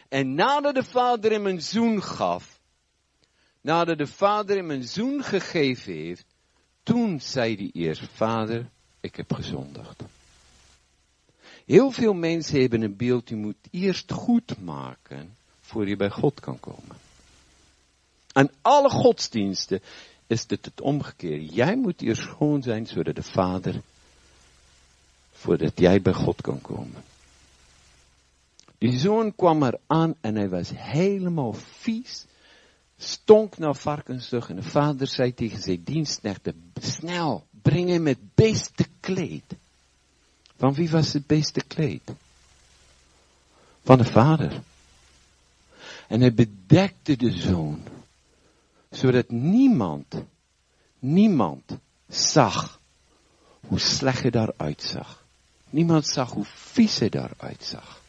[0.09, 2.61] En nadat de vader hem een zoen gaf,
[3.61, 6.25] nadat de vader hem een zoen gegeven heeft,
[6.83, 8.71] toen zei hij eerst, vader,
[9.01, 10.03] ik heb gezondigd.
[11.65, 16.41] Heel veel mensen hebben een beeld, je moet eerst goed maken, voor je bij God
[16.41, 16.97] kan komen.
[18.33, 19.83] Aan alle godsdiensten
[20.27, 21.47] is dit het omgekeerde.
[21.47, 23.83] Jij moet eerst schoon zijn, zodat de vader
[25.39, 27.05] voordat jij bij God kan komen.
[28.79, 32.27] Die zoon kwam er aan en hij was helemaal vies,
[32.97, 38.87] stonk naar varkensrug en de vader zei tegen zijn dienstknechten, snel, breng hem het beste
[39.01, 39.57] kleed.
[40.57, 42.13] Van wie was het beste kleed?
[43.83, 44.63] Van de vader.
[46.09, 47.83] En hij bedekte de zoon,
[48.91, 50.15] zodat niemand,
[50.99, 51.79] niemand
[52.09, 52.81] zag
[53.67, 55.18] hoe slecht hij daaruit zag.
[55.71, 58.01] Niemand zag hoe vies hij daaruit zag.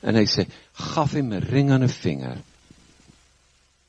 [0.00, 2.36] En hij zei, gaf hem een ring aan de vinger.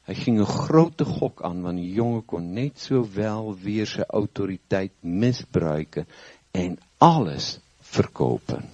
[0.03, 4.05] Hij ging een grote gok aan, want die jongen kon net zo wel weer zijn
[4.05, 6.07] autoriteit misbruiken
[6.51, 8.69] en alles verkopen.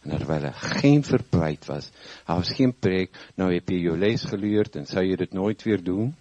[0.00, 1.90] En terwijl er geen verpleit was,
[2.24, 5.62] hij was geen preek, nou heb je je lees geleerd en zou je het nooit
[5.62, 6.14] weer doen?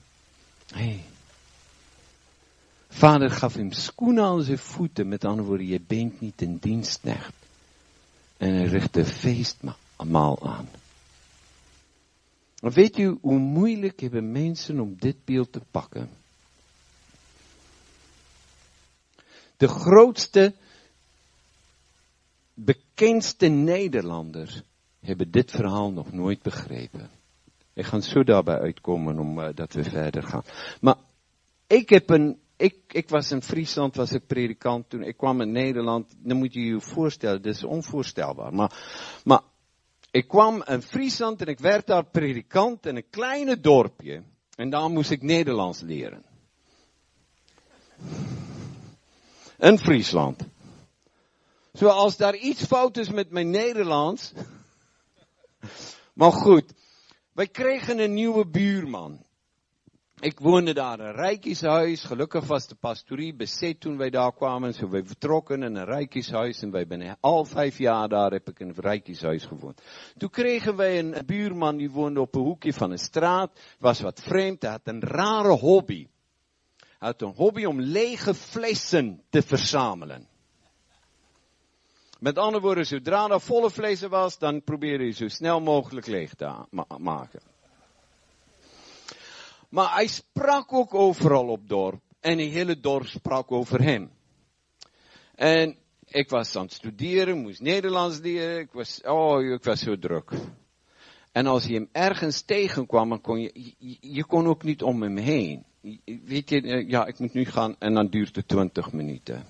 [0.76, 1.04] Nee.
[2.94, 7.34] Vader gaf hem schoenen aan zijn voeten, met andere woorden, je bent niet in dienstknecht.
[8.38, 10.70] En hij richtte feestmaal aan.
[12.56, 16.10] Weet u hoe moeilijk hebben mensen om dit beeld te pakken?
[19.58, 20.54] De grootste,
[22.54, 24.62] bekendste Nederlanders
[25.00, 27.10] hebben dit verhaal nog nooit begrepen.
[27.74, 30.44] Ik ga zo daarbij uitkomen omdat dat we verder gaan.
[30.82, 30.98] Maar
[31.68, 35.04] ik heb een ik, ik was in Friesland, was ik predikant toen.
[35.04, 36.16] Ik kwam in Nederland.
[36.18, 38.54] Dan moet je je voorstellen, dat is onvoorstelbaar.
[38.54, 38.72] Maar,
[39.24, 39.42] maar
[40.12, 44.24] ik kwam in Friesland en ik werd daar predikant in een kleine dorpje.
[44.56, 46.24] En daar moest ik Nederlands leren.
[49.58, 50.48] In Friesland.
[51.72, 54.34] Zoals daar iets fout is met mijn Nederlands.
[56.14, 56.74] Maar goed,
[57.32, 59.26] wij kregen een nieuwe buurman.
[60.24, 62.04] Ik woonde daar een rijkieshuis.
[62.04, 64.74] Gelukkig was de pastorie bezet toen wij daar kwamen.
[64.74, 66.62] Zo wij vertrokken in een rijkieshuis.
[66.62, 69.82] En wij ben al vijf jaar daar heb ik in een rijkieshuis gewoond.
[70.18, 73.60] Toen kregen wij een buurman die woonde op een hoekje van een straat.
[73.80, 74.62] Was wat vreemd.
[74.62, 76.08] Hij had een rare hobby.
[76.78, 80.28] Hij had een hobby om lege flessen te verzamelen.
[82.20, 86.34] Met andere woorden, zodra er volle flessen was, dan probeerde hij zo snel mogelijk leeg
[86.34, 86.66] te
[86.98, 87.53] maken.
[89.74, 92.02] Maar hij sprak ook overal op dorp.
[92.20, 94.12] En het hele dorp sprak over hem.
[95.36, 98.60] En ik was aan het studeren, moest Nederlands leren.
[98.60, 100.32] Ik was, oh, ik was zo druk.
[101.32, 105.02] En als je hem ergens tegenkwam, dan kon je, je, je kon ook niet om
[105.02, 105.66] hem heen.
[106.26, 109.46] Weet je, eh, ja, ik moet nu gaan en dan duurt het 20 minuten.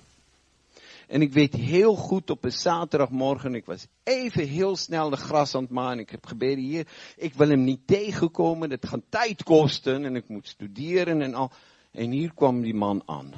[1.14, 5.56] En ik weet heel goed op een zaterdagmorgen, ik was even heel snel de gras
[5.56, 6.00] aan het maaien.
[6.00, 10.28] Ik heb gebeden hier, ik wil hem niet tegenkomen, dat gaat tijd kosten en ik
[10.28, 11.52] moet studeren en al.
[11.92, 13.34] En hier kwam die man aan.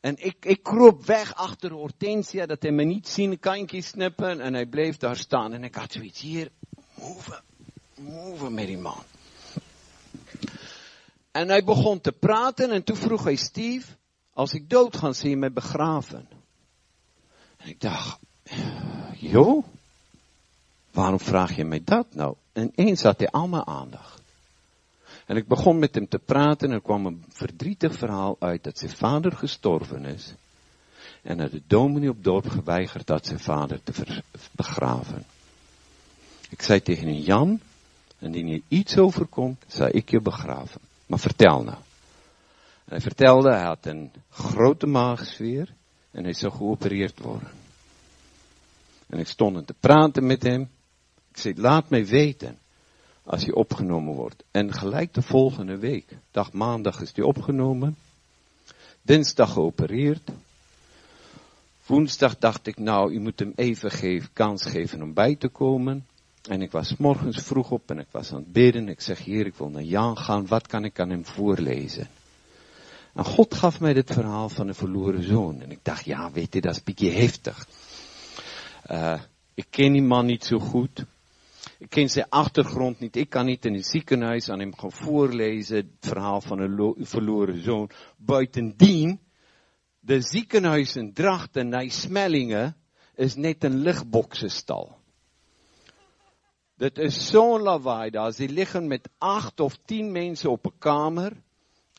[0.00, 4.40] En ik, ik kroop weg achter Hortensia, dat hij me niet zien, kantjes snippen.
[4.40, 5.52] En hij bleef daar staan.
[5.52, 6.50] En ik had zoiets hier,
[6.94, 7.40] move,
[7.94, 9.02] move met die man.
[11.30, 13.96] En hij begon te praten en toen vroeg hij Steve,
[14.32, 16.37] als ik dood ga, zie je mij begraven.
[17.68, 18.18] Ik dacht,
[19.14, 19.64] joh,
[20.90, 22.34] waarom vraag je mij dat nou?
[22.52, 24.22] En eens had hij al mijn aandacht.
[25.26, 28.78] En ik begon met hem te praten en er kwam een verdrietig verhaal uit dat
[28.78, 30.34] zijn vader gestorven is.
[31.22, 35.24] En dat de dominee op dorp geweigerd had zijn vader te begraven.
[36.48, 37.60] Ik zei tegen hem, Jan,
[38.18, 40.80] indien je iets overkomt, zal ik je begraven.
[41.06, 41.78] Maar vertel nou.
[42.84, 45.74] En hij vertelde, hij had een grote maagsfeer
[46.10, 47.57] en hij zou geopereerd worden.
[49.08, 50.70] En ik stond te praten met hem.
[51.30, 52.58] Ik zei, laat mij weten
[53.22, 54.44] als hij opgenomen wordt.
[54.50, 57.96] En gelijk de volgende week, dag maandag is hij opgenomen.
[59.02, 60.30] Dinsdag geopereerd.
[61.86, 66.06] Woensdag dacht ik, nou, u moet hem even kans geven om bij te komen.
[66.48, 68.88] En ik was morgens vroeg op en ik was aan het bidden.
[68.88, 70.46] Ik zeg, Heer, ik wil naar Jan gaan.
[70.46, 72.08] Wat kan ik aan hem voorlezen?
[73.14, 75.60] En God gaf mij dit verhaal van een verloren zoon.
[75.60, 77.66] En ik dacht, ja, weet je, dat is een beetje heftig.
[78.90, 79.20] Uh,
[79.54, 81.04] ik ken die man niet zo goed.
[81.78, 83.16] Ik ken zijn achtergrond niet.
[83.16, 87.62] Ik kan niet in een ziekenhuis aan hem gaan voorlezen het verhaal van een verloren
[87.62, 87.90] zoon.
[88.16, 89.20] Buitendien,
[90.00, 92.76] de ziekenhuis in Drachten, Nijsmellingen,
[93.14, 94.96] is net een lichtboksenstal.
[96.76, 98.32] Dat is zo'n lawaai daar.
[98.32, 101.42] Ze liggen met acht of tien mensen op een kamer.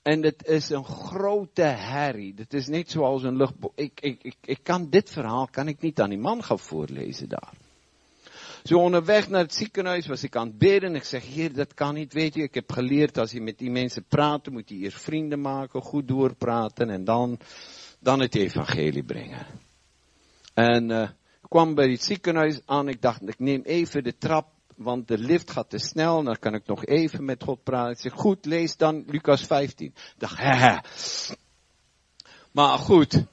[0.01, 2.33] En het is een grote herrie.
[2.37, 3.71] Het is niet zoals een luchtboot.
[3.75, 7.29] Ik, ik, ik, ik kan dit verhaal kan ik niet aan die man gaan voorlezen
[7.29, 7.53] daar.
[8.63, 10.95] Zo onderweg naar het ziekenhuis was ik aan het bidden.
[10.95, 12.41] Ik zeg, hier, dat kan niet, weet je.
[12.41, 16.07] Ik heb geleerd, als je met die mensen praat, moet je eerst vrienden maken, goed
[16.07, 17.39] doorpraten en dan,
[17.99, 19.45] dan het evangelie brengen.
[20.53, 21.01] En uh,
[21.41, 22.87] ik kwam bij het ziekenhuis aan.
[22.87, 24.47] Ik dacht, ik neem even de trap
[24.79, 26.23] want de lift gaat te snel.
[26.23, 27.95] Dan kan ik nog even met God praten.
[27.95, 29.87] Zeg, goed, lees dan Lucas 15.
[29.87, 30.77] Ik dacht, hè.
[32.51, 33.23] Maar goed.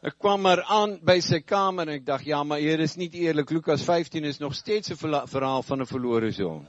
[0.00, 3.14] Ik kwam er aan bij zijn kamer en ik dacht, ja, maar hier is niet
[3.14, 3.50] eerlijk.
[3.50, 6.68] Lucas 15 is nog steeds een verhaal van een verloren zoon.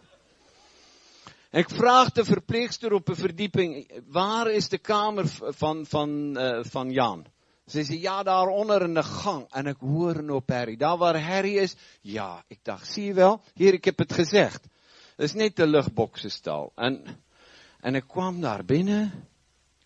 [1.51, 6.91] Ik vraag de verpleegster op een verdieping, waar is de kamer van, van, uh, van
[6.91, 7.25] Jan?
[7.69, 9.45] Ze zei, ja, daaronder in de gang.
[9.49, 10.75] En ik hoor een op Harry.
[10.75, 13.41] Daar waar Harry is, ja, ik dacht, zie je wel?
[13.53, 14.63] Hier, ik heb het gezegd.
[15.15, 16.71] Het is niet de luchtboxenstal.
[16.75, 17.03] En,
[17.79, 19.27] en ik kwam daar binnen.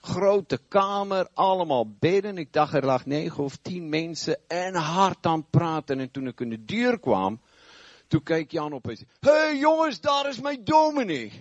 [0.02, 2.38] Grote kamer, allemaal bedden.
[2.38, 6.00] Ik dacht, er lag negen of tien mensen en hard aan praten.
[6.00, 7.42] En toen ik in de deur kwam,
[8.08, 11.32] toen keek Jan op en zei, hey, jongens, daar is mijn dominee.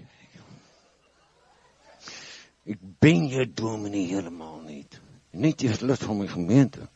[2.62, 5.01] Ik ben je dominee helemaal niet.
[5.32, 6.88] Niet die lid van mijn gemeente.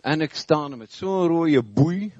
[0.00, 2.12] En ik sta er met zo'n rode boei.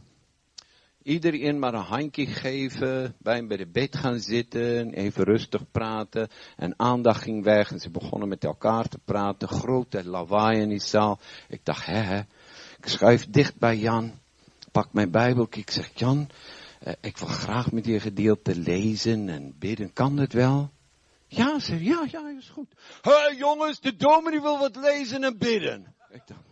[1.03, 6.29] Iedereen maar een handje geven, bij hem bij de bed gaan zitten, even rustig praten.
[6.57, 9.49] En aandacht ging weg en ze begonnen met elkaar te praten.
[9.49, 11.19] Grote lawaai in die zaal.
[11.49, 12.19] Ik dacht, hè, hè.
[12.79, 14.13] Ik schuif dicht bij Jan,
[14.73, 16.29] pak mijn Bijbel, ik zeg, Jan,
[16.81, 19.93] eh, ik wil graag met je gedeelte lezen en bidden.
[19.93, 20.71] Kan dat wel?
[21.29, 22.73] Ja, zei ja, ja, is goed.
[23.01, 25.95] Hé hey, jongens, de dominee wil wat lezen en bidden.
[26.11, 26.47] Ik dacht.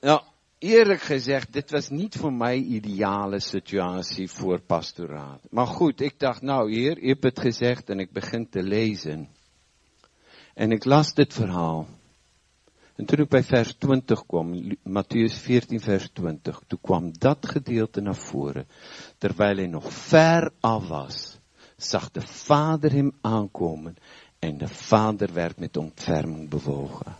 [0.00, 0.22] Nou,
[0.58, 5.40] eerlijk gezegd, dit was niet voor mij ideale situatie voor pastoraat.
[5.50, 9.28] Maar goed, ik dacht, nou heer, je hebt het gezegd en ik begin te lezen.
[10.54, 11.86] En ik las dit verhaal.
[13.00, 18.00] En toen ik bij vers 20 kwam, Matthäus 14 vers 20, toen kwam dat gedeelte
[18.00, 18.66] naar voren.
[19.18, 21.38] Terwijl hij nog ver af was,
[21.76, 23.96] zag de vader hem aankomen
[24.38, 27.16] en de vader werd met ontferming bewogen.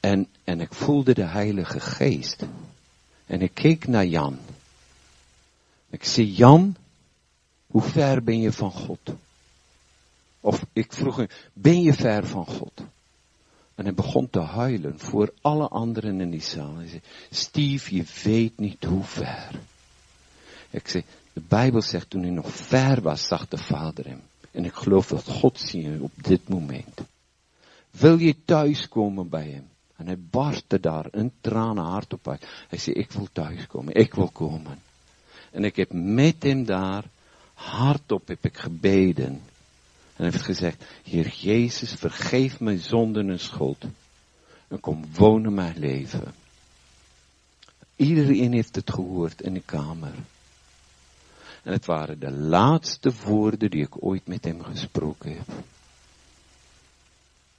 [0.00, 2.46] En, en ik voelde de heilige geest.
[3.26, 4.38] En ik keek naar Jan.
[5.90, 6.76] Ik zei, Jan,
[7.66, 9.14] hoe ver ben je van God?
[10.40, 12.82] Of ik vroeg hem, ben je ver van God?
[13.82, 16.76] En hij begon te huilen voor alle anderen in die zaal.
[16.76, 19.50] Hij zei, Steve, je weet niet hoe ver.
[20.70, 24.20] Ik zei, de Bijbel zegt toen hij nog ver was, zag de Vader hem.
[24.50, 27.00] En ik geloof dat God zie je op dit moment.
[27.90, 29.68] Wil je thuiskomen bij hem?
[29.96, 32.46] En hij barstte daar in tranen hardop uit.
[32.68, 34.78] Hij zei, ik wil thuiskomen, ik wil komen.
[35.50, 37.04] En ik heb met hem daar
[37.54, 39.42] hardop heb ik gebeden.
[40.22, 43.84] En heeft gezegd, Heer Jezus, vergeef mijn zonden en schuld.
[44.68, 46.34] En kom wonen mijn leven.
[47.96, 50.14] Iedereen heeft het gehoord in de kamer.
[51.62, 55.48] En het waren de laatste woorden die ik ooit met hem gesproken heb.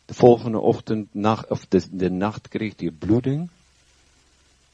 [0.05, 3.49] De volgende ochtend, nacht, of de, de nacht kreeg hij bloeding.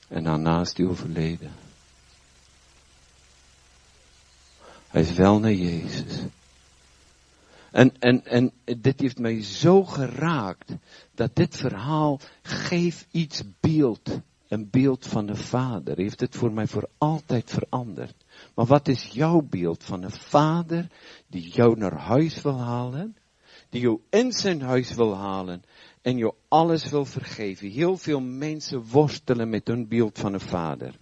[0.08, 1.52] En daarna is hij overleden.
[4.88, 6.22] Hij is wel naar Jezus.
[7.72, 10.76] En, en, en dit heeft mij zo geraakt,
[11.16, 16.68] dat dit verhaal geeft iets beeld, een beeld van de Vader, heeft het voor mij
[16.68, 18.26] voor altijd veranderd.
[18.56, 20.88] Maar wat is jouw beeld van een Vader
[21.28, 23.16] die jou naar huis wil halen,
[23.70, 25.64] die jou in zijn huis wil halen
[26.02, 27.70] en jou alles wil vergeven.
[27.70, 30.96] Heel veel mensen worstelen met hun beeld van een Vader.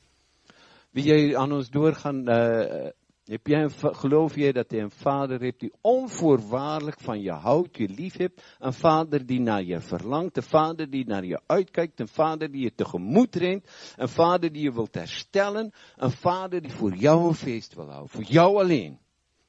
[0.92, 2.90] Wie jij aan ons doorgaan, uh,
[3.28, 7.90] heb jij geloof jij dat je een vader hebt die onvoorwaardelijk van je houdt, je
[7.90, 8.56] lief hebt?
[8.60, 12.62] Een vader die naar je verlangt, een vader die naar je uitkijkt, een vader die
[12.62, 17.36] je tegemoet rent, een vader die je wilt herstellen, een vader die voor jou een
[17.36, 19.00] feest wil houden, voor jou alleen.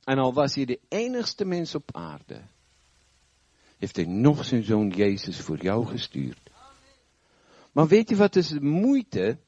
[0.04, 2.40] En al was hij de enigste mens op aarde,
[3.78, 6.50] heeft hij nog zijn zoon Jezus voor jou gestuurd.
[7.72, 9.38] Maar weet je wat is de moeite?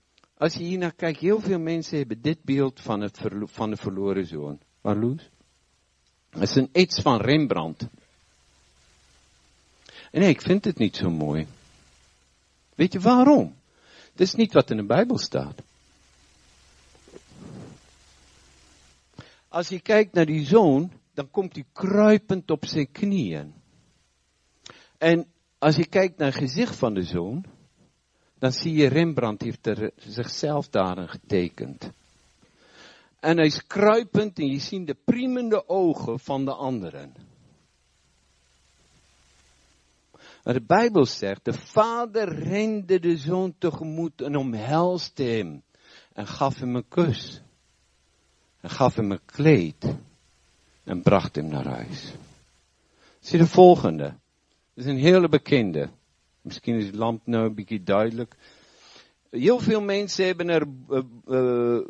[0.41, 3.77] Als je hier naar kijkt, heel veel mensen hebben dit beeld van, het van de
[3.77, 4.61] verloren zoon.
[4.81, 5.31] Marloes?
[6.31, 7.89] Het is een iets van Rembrandt.
[10.11, 11.47] En nee, ik vind het niet zo mooi.
[12.75, 13.57] Weet je waarom?
[14.11, 15.63] Het is niet wat in de Bijbel staat.
[19.49, 23.55] Als je kijkt naar die zoon, dan komt hij kruipend op zijn knieën.
[24.99, 25.27] En
[25.59, 27.45] als je kijkt naar het gezicht van de zoon,
[28.41, 31.91] dan zie je Rembrandt heeft er zichzelf daarin getekend.
[33.21, 37.15] En hij is kruipend en je ziet de priemende ogen van de anderen.
[40.45, 45.63] Maar de Bijbel zegt, de vader rende de zoon tegemoet en omhelste hem.
[46.13, 47.43] En gaf hem een kus.
[48.61, 49.95] En gaf hem een kleed.
[50.85, 52.13] En bracht hem naar huis.
[53.19, 54.05] Zie de volgende.
[54.75, 55.91] Dat is een hele bekende.
[56.43, 58.37] Misschien is het lamp nou een beetje duidelijk.
[59.31, 61.87] Heel veel mensen hebben er, uh, uh,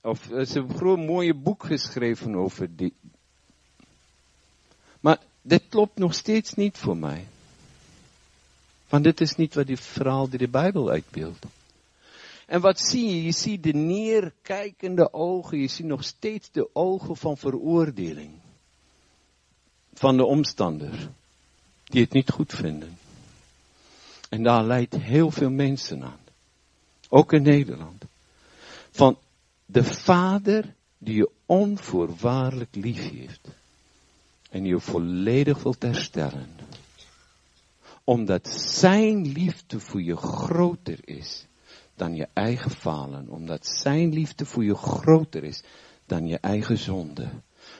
[0.00, 2.94] of ze hebben een groot mooie boek geschreven over die.
[5.00, 7.26] Maar dit klopt nog steeds niet voor mij.
[8.88, 11.46] Want dit is niet wat die verhaal die de Bijbel uitbeeldt.
[12.46, 13.22] En wat zie je?
[13.22, 18.30] Je ziet de neerkijkende ogen, je ziet nog steeds de ogen van veroordeling.
[19.94, 21.10] Van de omstander,
[21.84, 22.98] die het niet goed vinden.
[24.32, 26.20] En daar leidt heel veel mensen aan.
[27.08, 28.04] Ook in Nederland.
[28.90, 29.18] Van
[29.66, 33.48] de vader die je onvoorwaardelijk lief heeft.
[34.50, 36.48] En je volledig wilt herstellen.
[38.04, 41.46] Omdat zijn liefde voor je groter is
[41.94, 43.28] dan je eigen falen.
[43.28, 45.62] Omdat zijn liefde voor je groter is
[46.06, 47.28] dan je eigen zonde.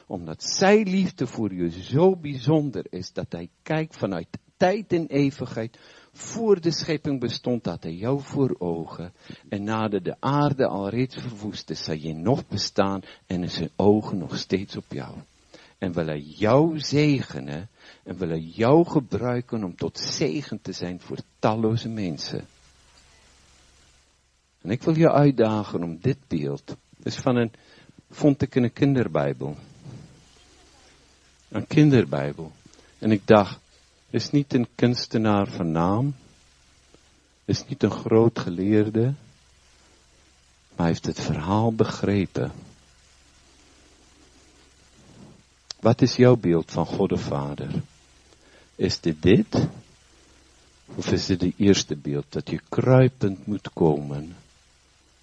[0.07, 4.27] Omdat zijn liefde voor je zo bijzonder is dat hij kijkt vanuit
[4.57, 5.77] tijd en eeuwigheid
[6.13, 9.13] voor de schepping bestond dat hij jou voor ogen.
[9.49, 13.71] En nadat de aarde al reeds verwoest is, zal je nog bestaan en is zijn
[13.75, 15.15] ogen nog steeds op jou.
[15.77, 17.69] En wil hij jou zegenen
[18.03, 22.47] en wil hij jou gebruiken om tot zegen te zijn voor talloze mensen.
[24.61, 27.51] En ik wil je uitdagen om dit beeld, dus van een,
[28.09, 29.55] vond ik in een kinderbijbel.
[31.49, 32.51] Een kinderbijbel.
[32.99, 33.59] En ik dacht,
[34.13, 36.15] is niet een kunstenaar van naam,
[37.45, 39.13] is niet een groot geleerde,
[40.75, 42.51] maar heeft het verhaal begrepen.
[45.79, 47.81] Wat is jouw beeld van God de Vader?
[48.75, 49.67] Is dit dit?
[50.85, 54.35] Of is dit die eerste beeld dat je kruipend moet komen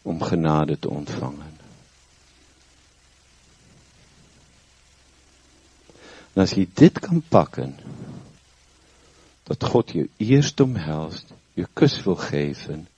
[0.02, 1.58] om genade te ontvangen?
[6.32, 7.78] En als je dit kan pakken,
[9.58, 12.88] dat God je eerst omhelst, je kus wil geven,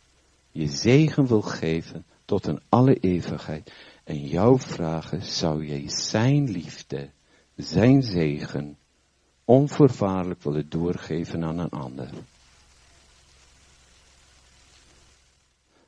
[0.51, 3.73] je zegen wil geven tot een alle eeuwigheid.
[4.05, 7.09] En jou vragen, zou jij zijn liefde,
[7.57, 8.77] zijn zegen,
[9.45, 12.11] onvoorwaardelijk willen doorgeven aan een ander?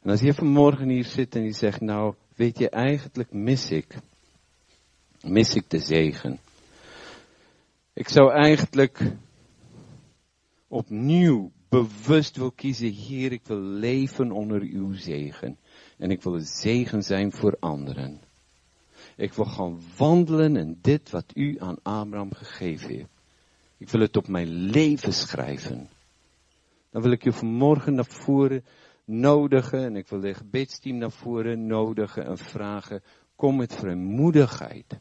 [0.03, 3.97] En als je vanmorgen hier zit en je zegt, nou, weet je, eigenlijk mis ik,
[5.23, 6.39] mis ik de zegen.
[7.93, 9.01] Ik zou eigenlijk
[10.75, 15.59] opnieuw bewust wil kiezen, Heer, ik wil leven onder uw zegen.
[15.99, 18.21] En ik wil een zegen zijn voor anderen.
[19.17, 23.09] Ik wil gaan wandelen in dit wat u aan Abraham gegeven heeft.
[23.77, 25.89] Ik wil het op mijn leven schrijven.
[26.91, 28.65] Dan wil ik je vanmorgen naar voren
[29.05, 33.03] nodigen en ik wil de gebedsteam naar voren nodigen en vragen,
[33.37, 34.99] kom met vrijmoedigheid.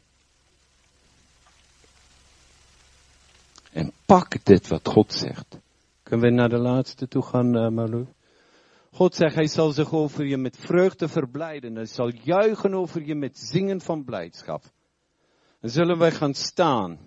[3.72, 5.62] En pak dit wat God zegt.
[6.04, 8.06] Kunnen we naar de laatste toe gaan, uh, Malou?
[8.90, 11.74] God zegt, hij zal zich over je met vreugde verblijden.
[11.74, 14.62] Hij zal juichen over je met zingen van blijdschap.
[15.60, 16.98] Dan zullen wij gaan staan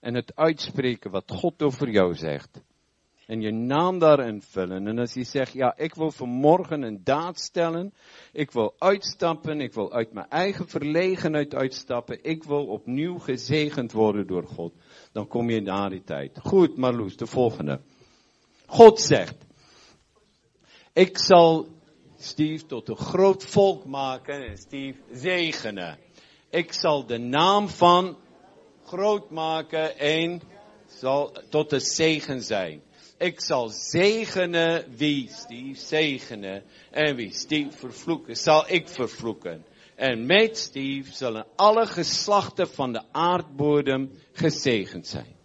[0.00, 2.62] en het uitspreken wat God over jou zegt.
[3.26, 4.86] En je naam daarin vullen.
[4.86, 7.92] En als je zegt, ja, ik wil vanmorgen een daad stellen.
[8.32, 9.60] Ik wil uitstappen.
[9.60, 12.22] Ik wil uit mijn eigen verlegenheid uitstappen.
[12.22, 14.74] Ik wil opnieuw gezegend worden door God.
[15.12, 16.38] Dan kom je na die tijd.
[16.42, 17.80] Goed, Marloes, de volgende.
[18.70, 19.36] God zegt,
[20.92, 21.68] ik zal
[22.18, 25.98] Steve tot een groot volk maken en Steve zegenen.
[26.50, 28.16] Ik zal de naam van
[28.84, 30.40] groot maken en
[30.86, 32.82] zal tot een zegen zijn.
[33.18, 39.64] Ik zal zegenen wie Steve zegenen en wie Steve vervloeken, zal ik vervloeken.
[39.96, 45.37] En met Steve zullen alle geslachten van de aardbodem gezegend zijn.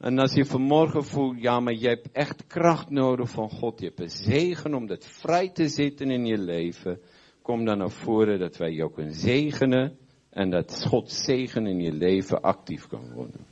[0.00, 3.80] En als je vanmorgen voelt, ja, maar je hebt echt kracht nodig van God.
[3.80, 7.00] Je hebt een zegen om dat vrij te zitten in je leven.
[7.42, 9.98] Kom dan naar voren dat wij je ook kunnen zegenen.
[10.30, 13.46] En dat God zegen in je leven actief kan worden.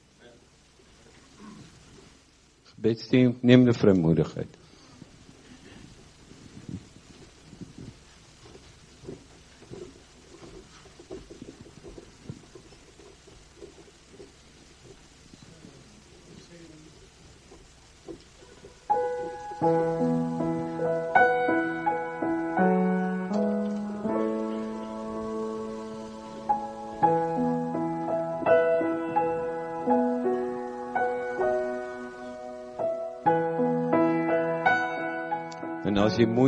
[2.63, 4.58] Gebedsteam, neem de vrijmoedigheid.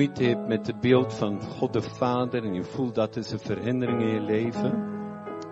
[0.00, 3.38] Moeite hebt met het beeld van God de Vader en je voelt dat is een
[3.38, 4.84] verhindering in je leven,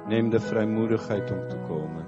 [0.07, 2.07] neem de vrijmoedigheid om te komen.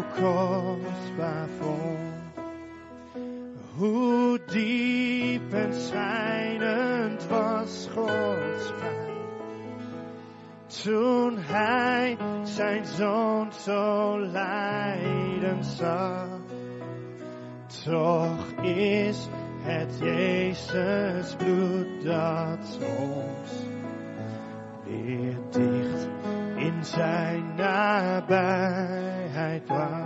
[0.00, 1.48] Zo kostbaar.
[3.76, 9.18] Hoe diep en schijnend was Gods pijn.
[10.82, 16.28] Toen hij zijn zoon zo lijden zag.
[17.84, 19.28] Toch is
[19.62, 23.50] het Jezus bloed dat ons
[24.84, 26.08] weer dicht
[26.56, 28.99] in zijn nabijheid
[29.70, 29.99] actuar.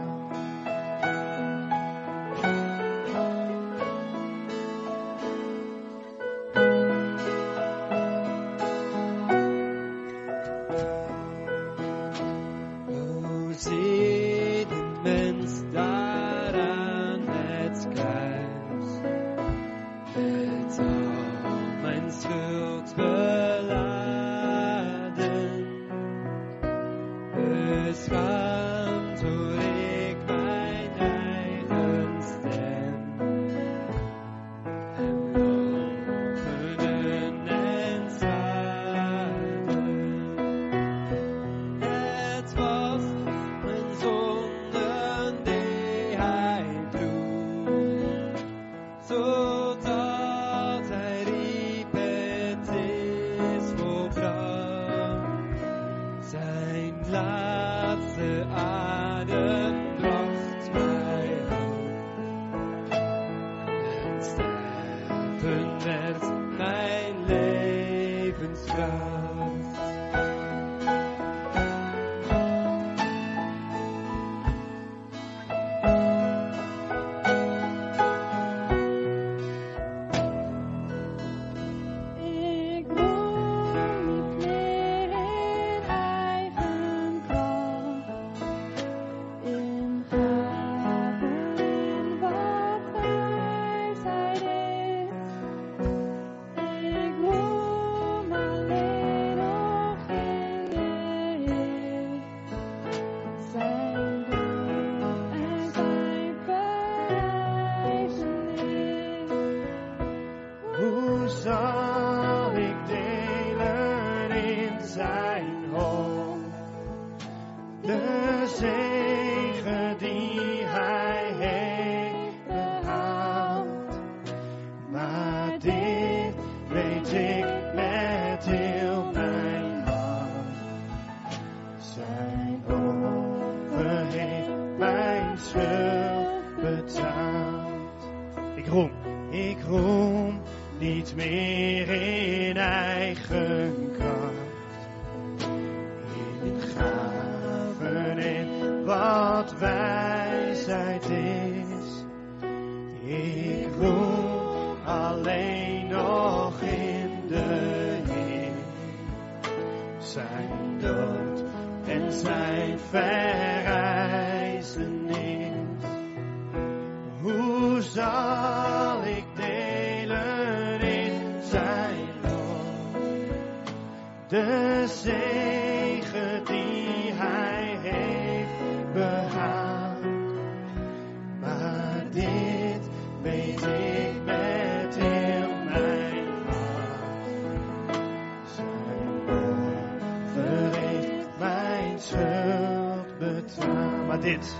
[194.06, 194.54] Maar dit,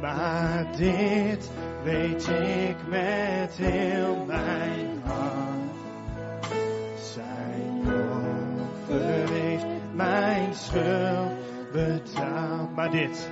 [0.00, 1.50] maar dit
[1.82, 5.76] weet ik met heel mijn hart.
[7.00, 11.32] Zijn offer heeft mijn schuld
[11.72, 12.74] betaald.
[12.74, 13.30] Maar dit,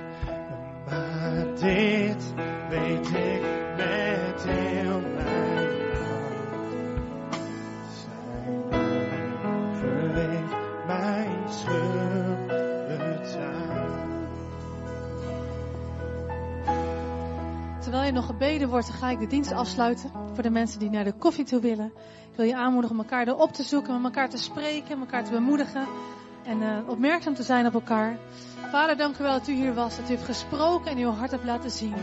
[0.85, 2.33] maar dit
[2.69, 3.41] weet ik
[3.77, 5.72] met heel mijn hart.
[18.43, 20.11] Gebeden wordt, dan ga ik de dienst afsluiten.
[20.33, 21.85] Voor de mensen die naar de koffie toe willen.
[22.31, 25.31] Ik wil je aanmoedigen om elkaar erop te zoeken, met elkaar te spreken, elkaar te
[25.31, 25.87] bemoedigen.
[26.43, 28.17] En eh, opmerkzaam te zijn op elkaar.
[28.71, 31.31] Vader, dank u wel dat u hier was, dat u heeft gesproken en uw hart
[31.31, 31.93] hebt laten zien.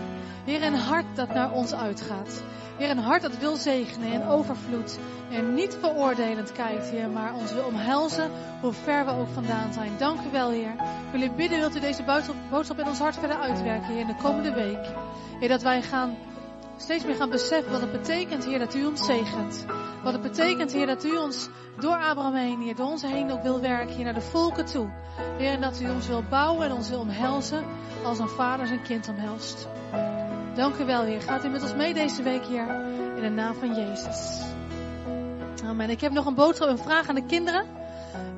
[0.45, 2.43] Heer, een hart dat naar ons uitgaat.
[2.79, 4.99] Heer, een hart dat wil zegenen in overvloed.
[5.31, 8.31] En niet veroordelend kijkt, maar ons wil omhelzen
[8.61, 9.93] hoe ver we ook vandaan zijn.
[9.99, 10.73] Dank u wel, Heer.
[11.13, 14.01] Ik wil u bidden, wilt u deze boodschap- boodschap in ons hart verder uitwerken, Heer,
[14.01, 14.87] in de komende week.
[15.41, 16.17] Heer, dat wij gaan
[16.81, 19.65] steeds meer gaan beseffen wat het betekent, Heer, dat u ons zegent.
[20.03, 23.43] Wat het betekent, Heer, dat u ons door Abraham heen, Heer, door ons heen ook
[23.43, 24.91] wil werken, hier naar de volken toe.
[25.39, 27.65] Heer, en dat u ons wil bouwen en ons wil omhelzen
[28.05, 29.69] als een vader zijn kind omhelst.
[30.55, 31.21] Dank u wel, Heer.
[31.21, 32.69] Gaat u met ons mee deze week, Heer,
[33.17, 34.41] in de naam van Jezus.
[35.65, 35.91] Amen.
[35.91, 37.65] Ik heb nog een boodschap, een vraag aan de kinderen.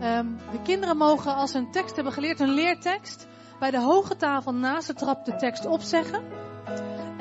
[0.01, 3.27] Ehm, de kinderen mogen, als ze een tekst hebben geleerd, een leertekst,
[3.59, 6.23] bij de hoge tafel naast de trap de tekst opzeggen.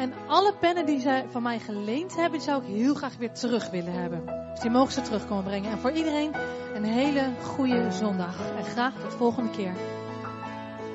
[0.01, 3.31] En alle pennen die zij van mij geleend hebben, die zou ik heel graag weer
[3.31, 4.25] terug willen hebben.
[4.51, 5.71] Dus die mogen ze terug komen brengen.
[5.71, 6.33] En voor iedereen
[6.73, 8.35] een hele goede zondag.
[8.57, 9.73] En graag tot volgende keer.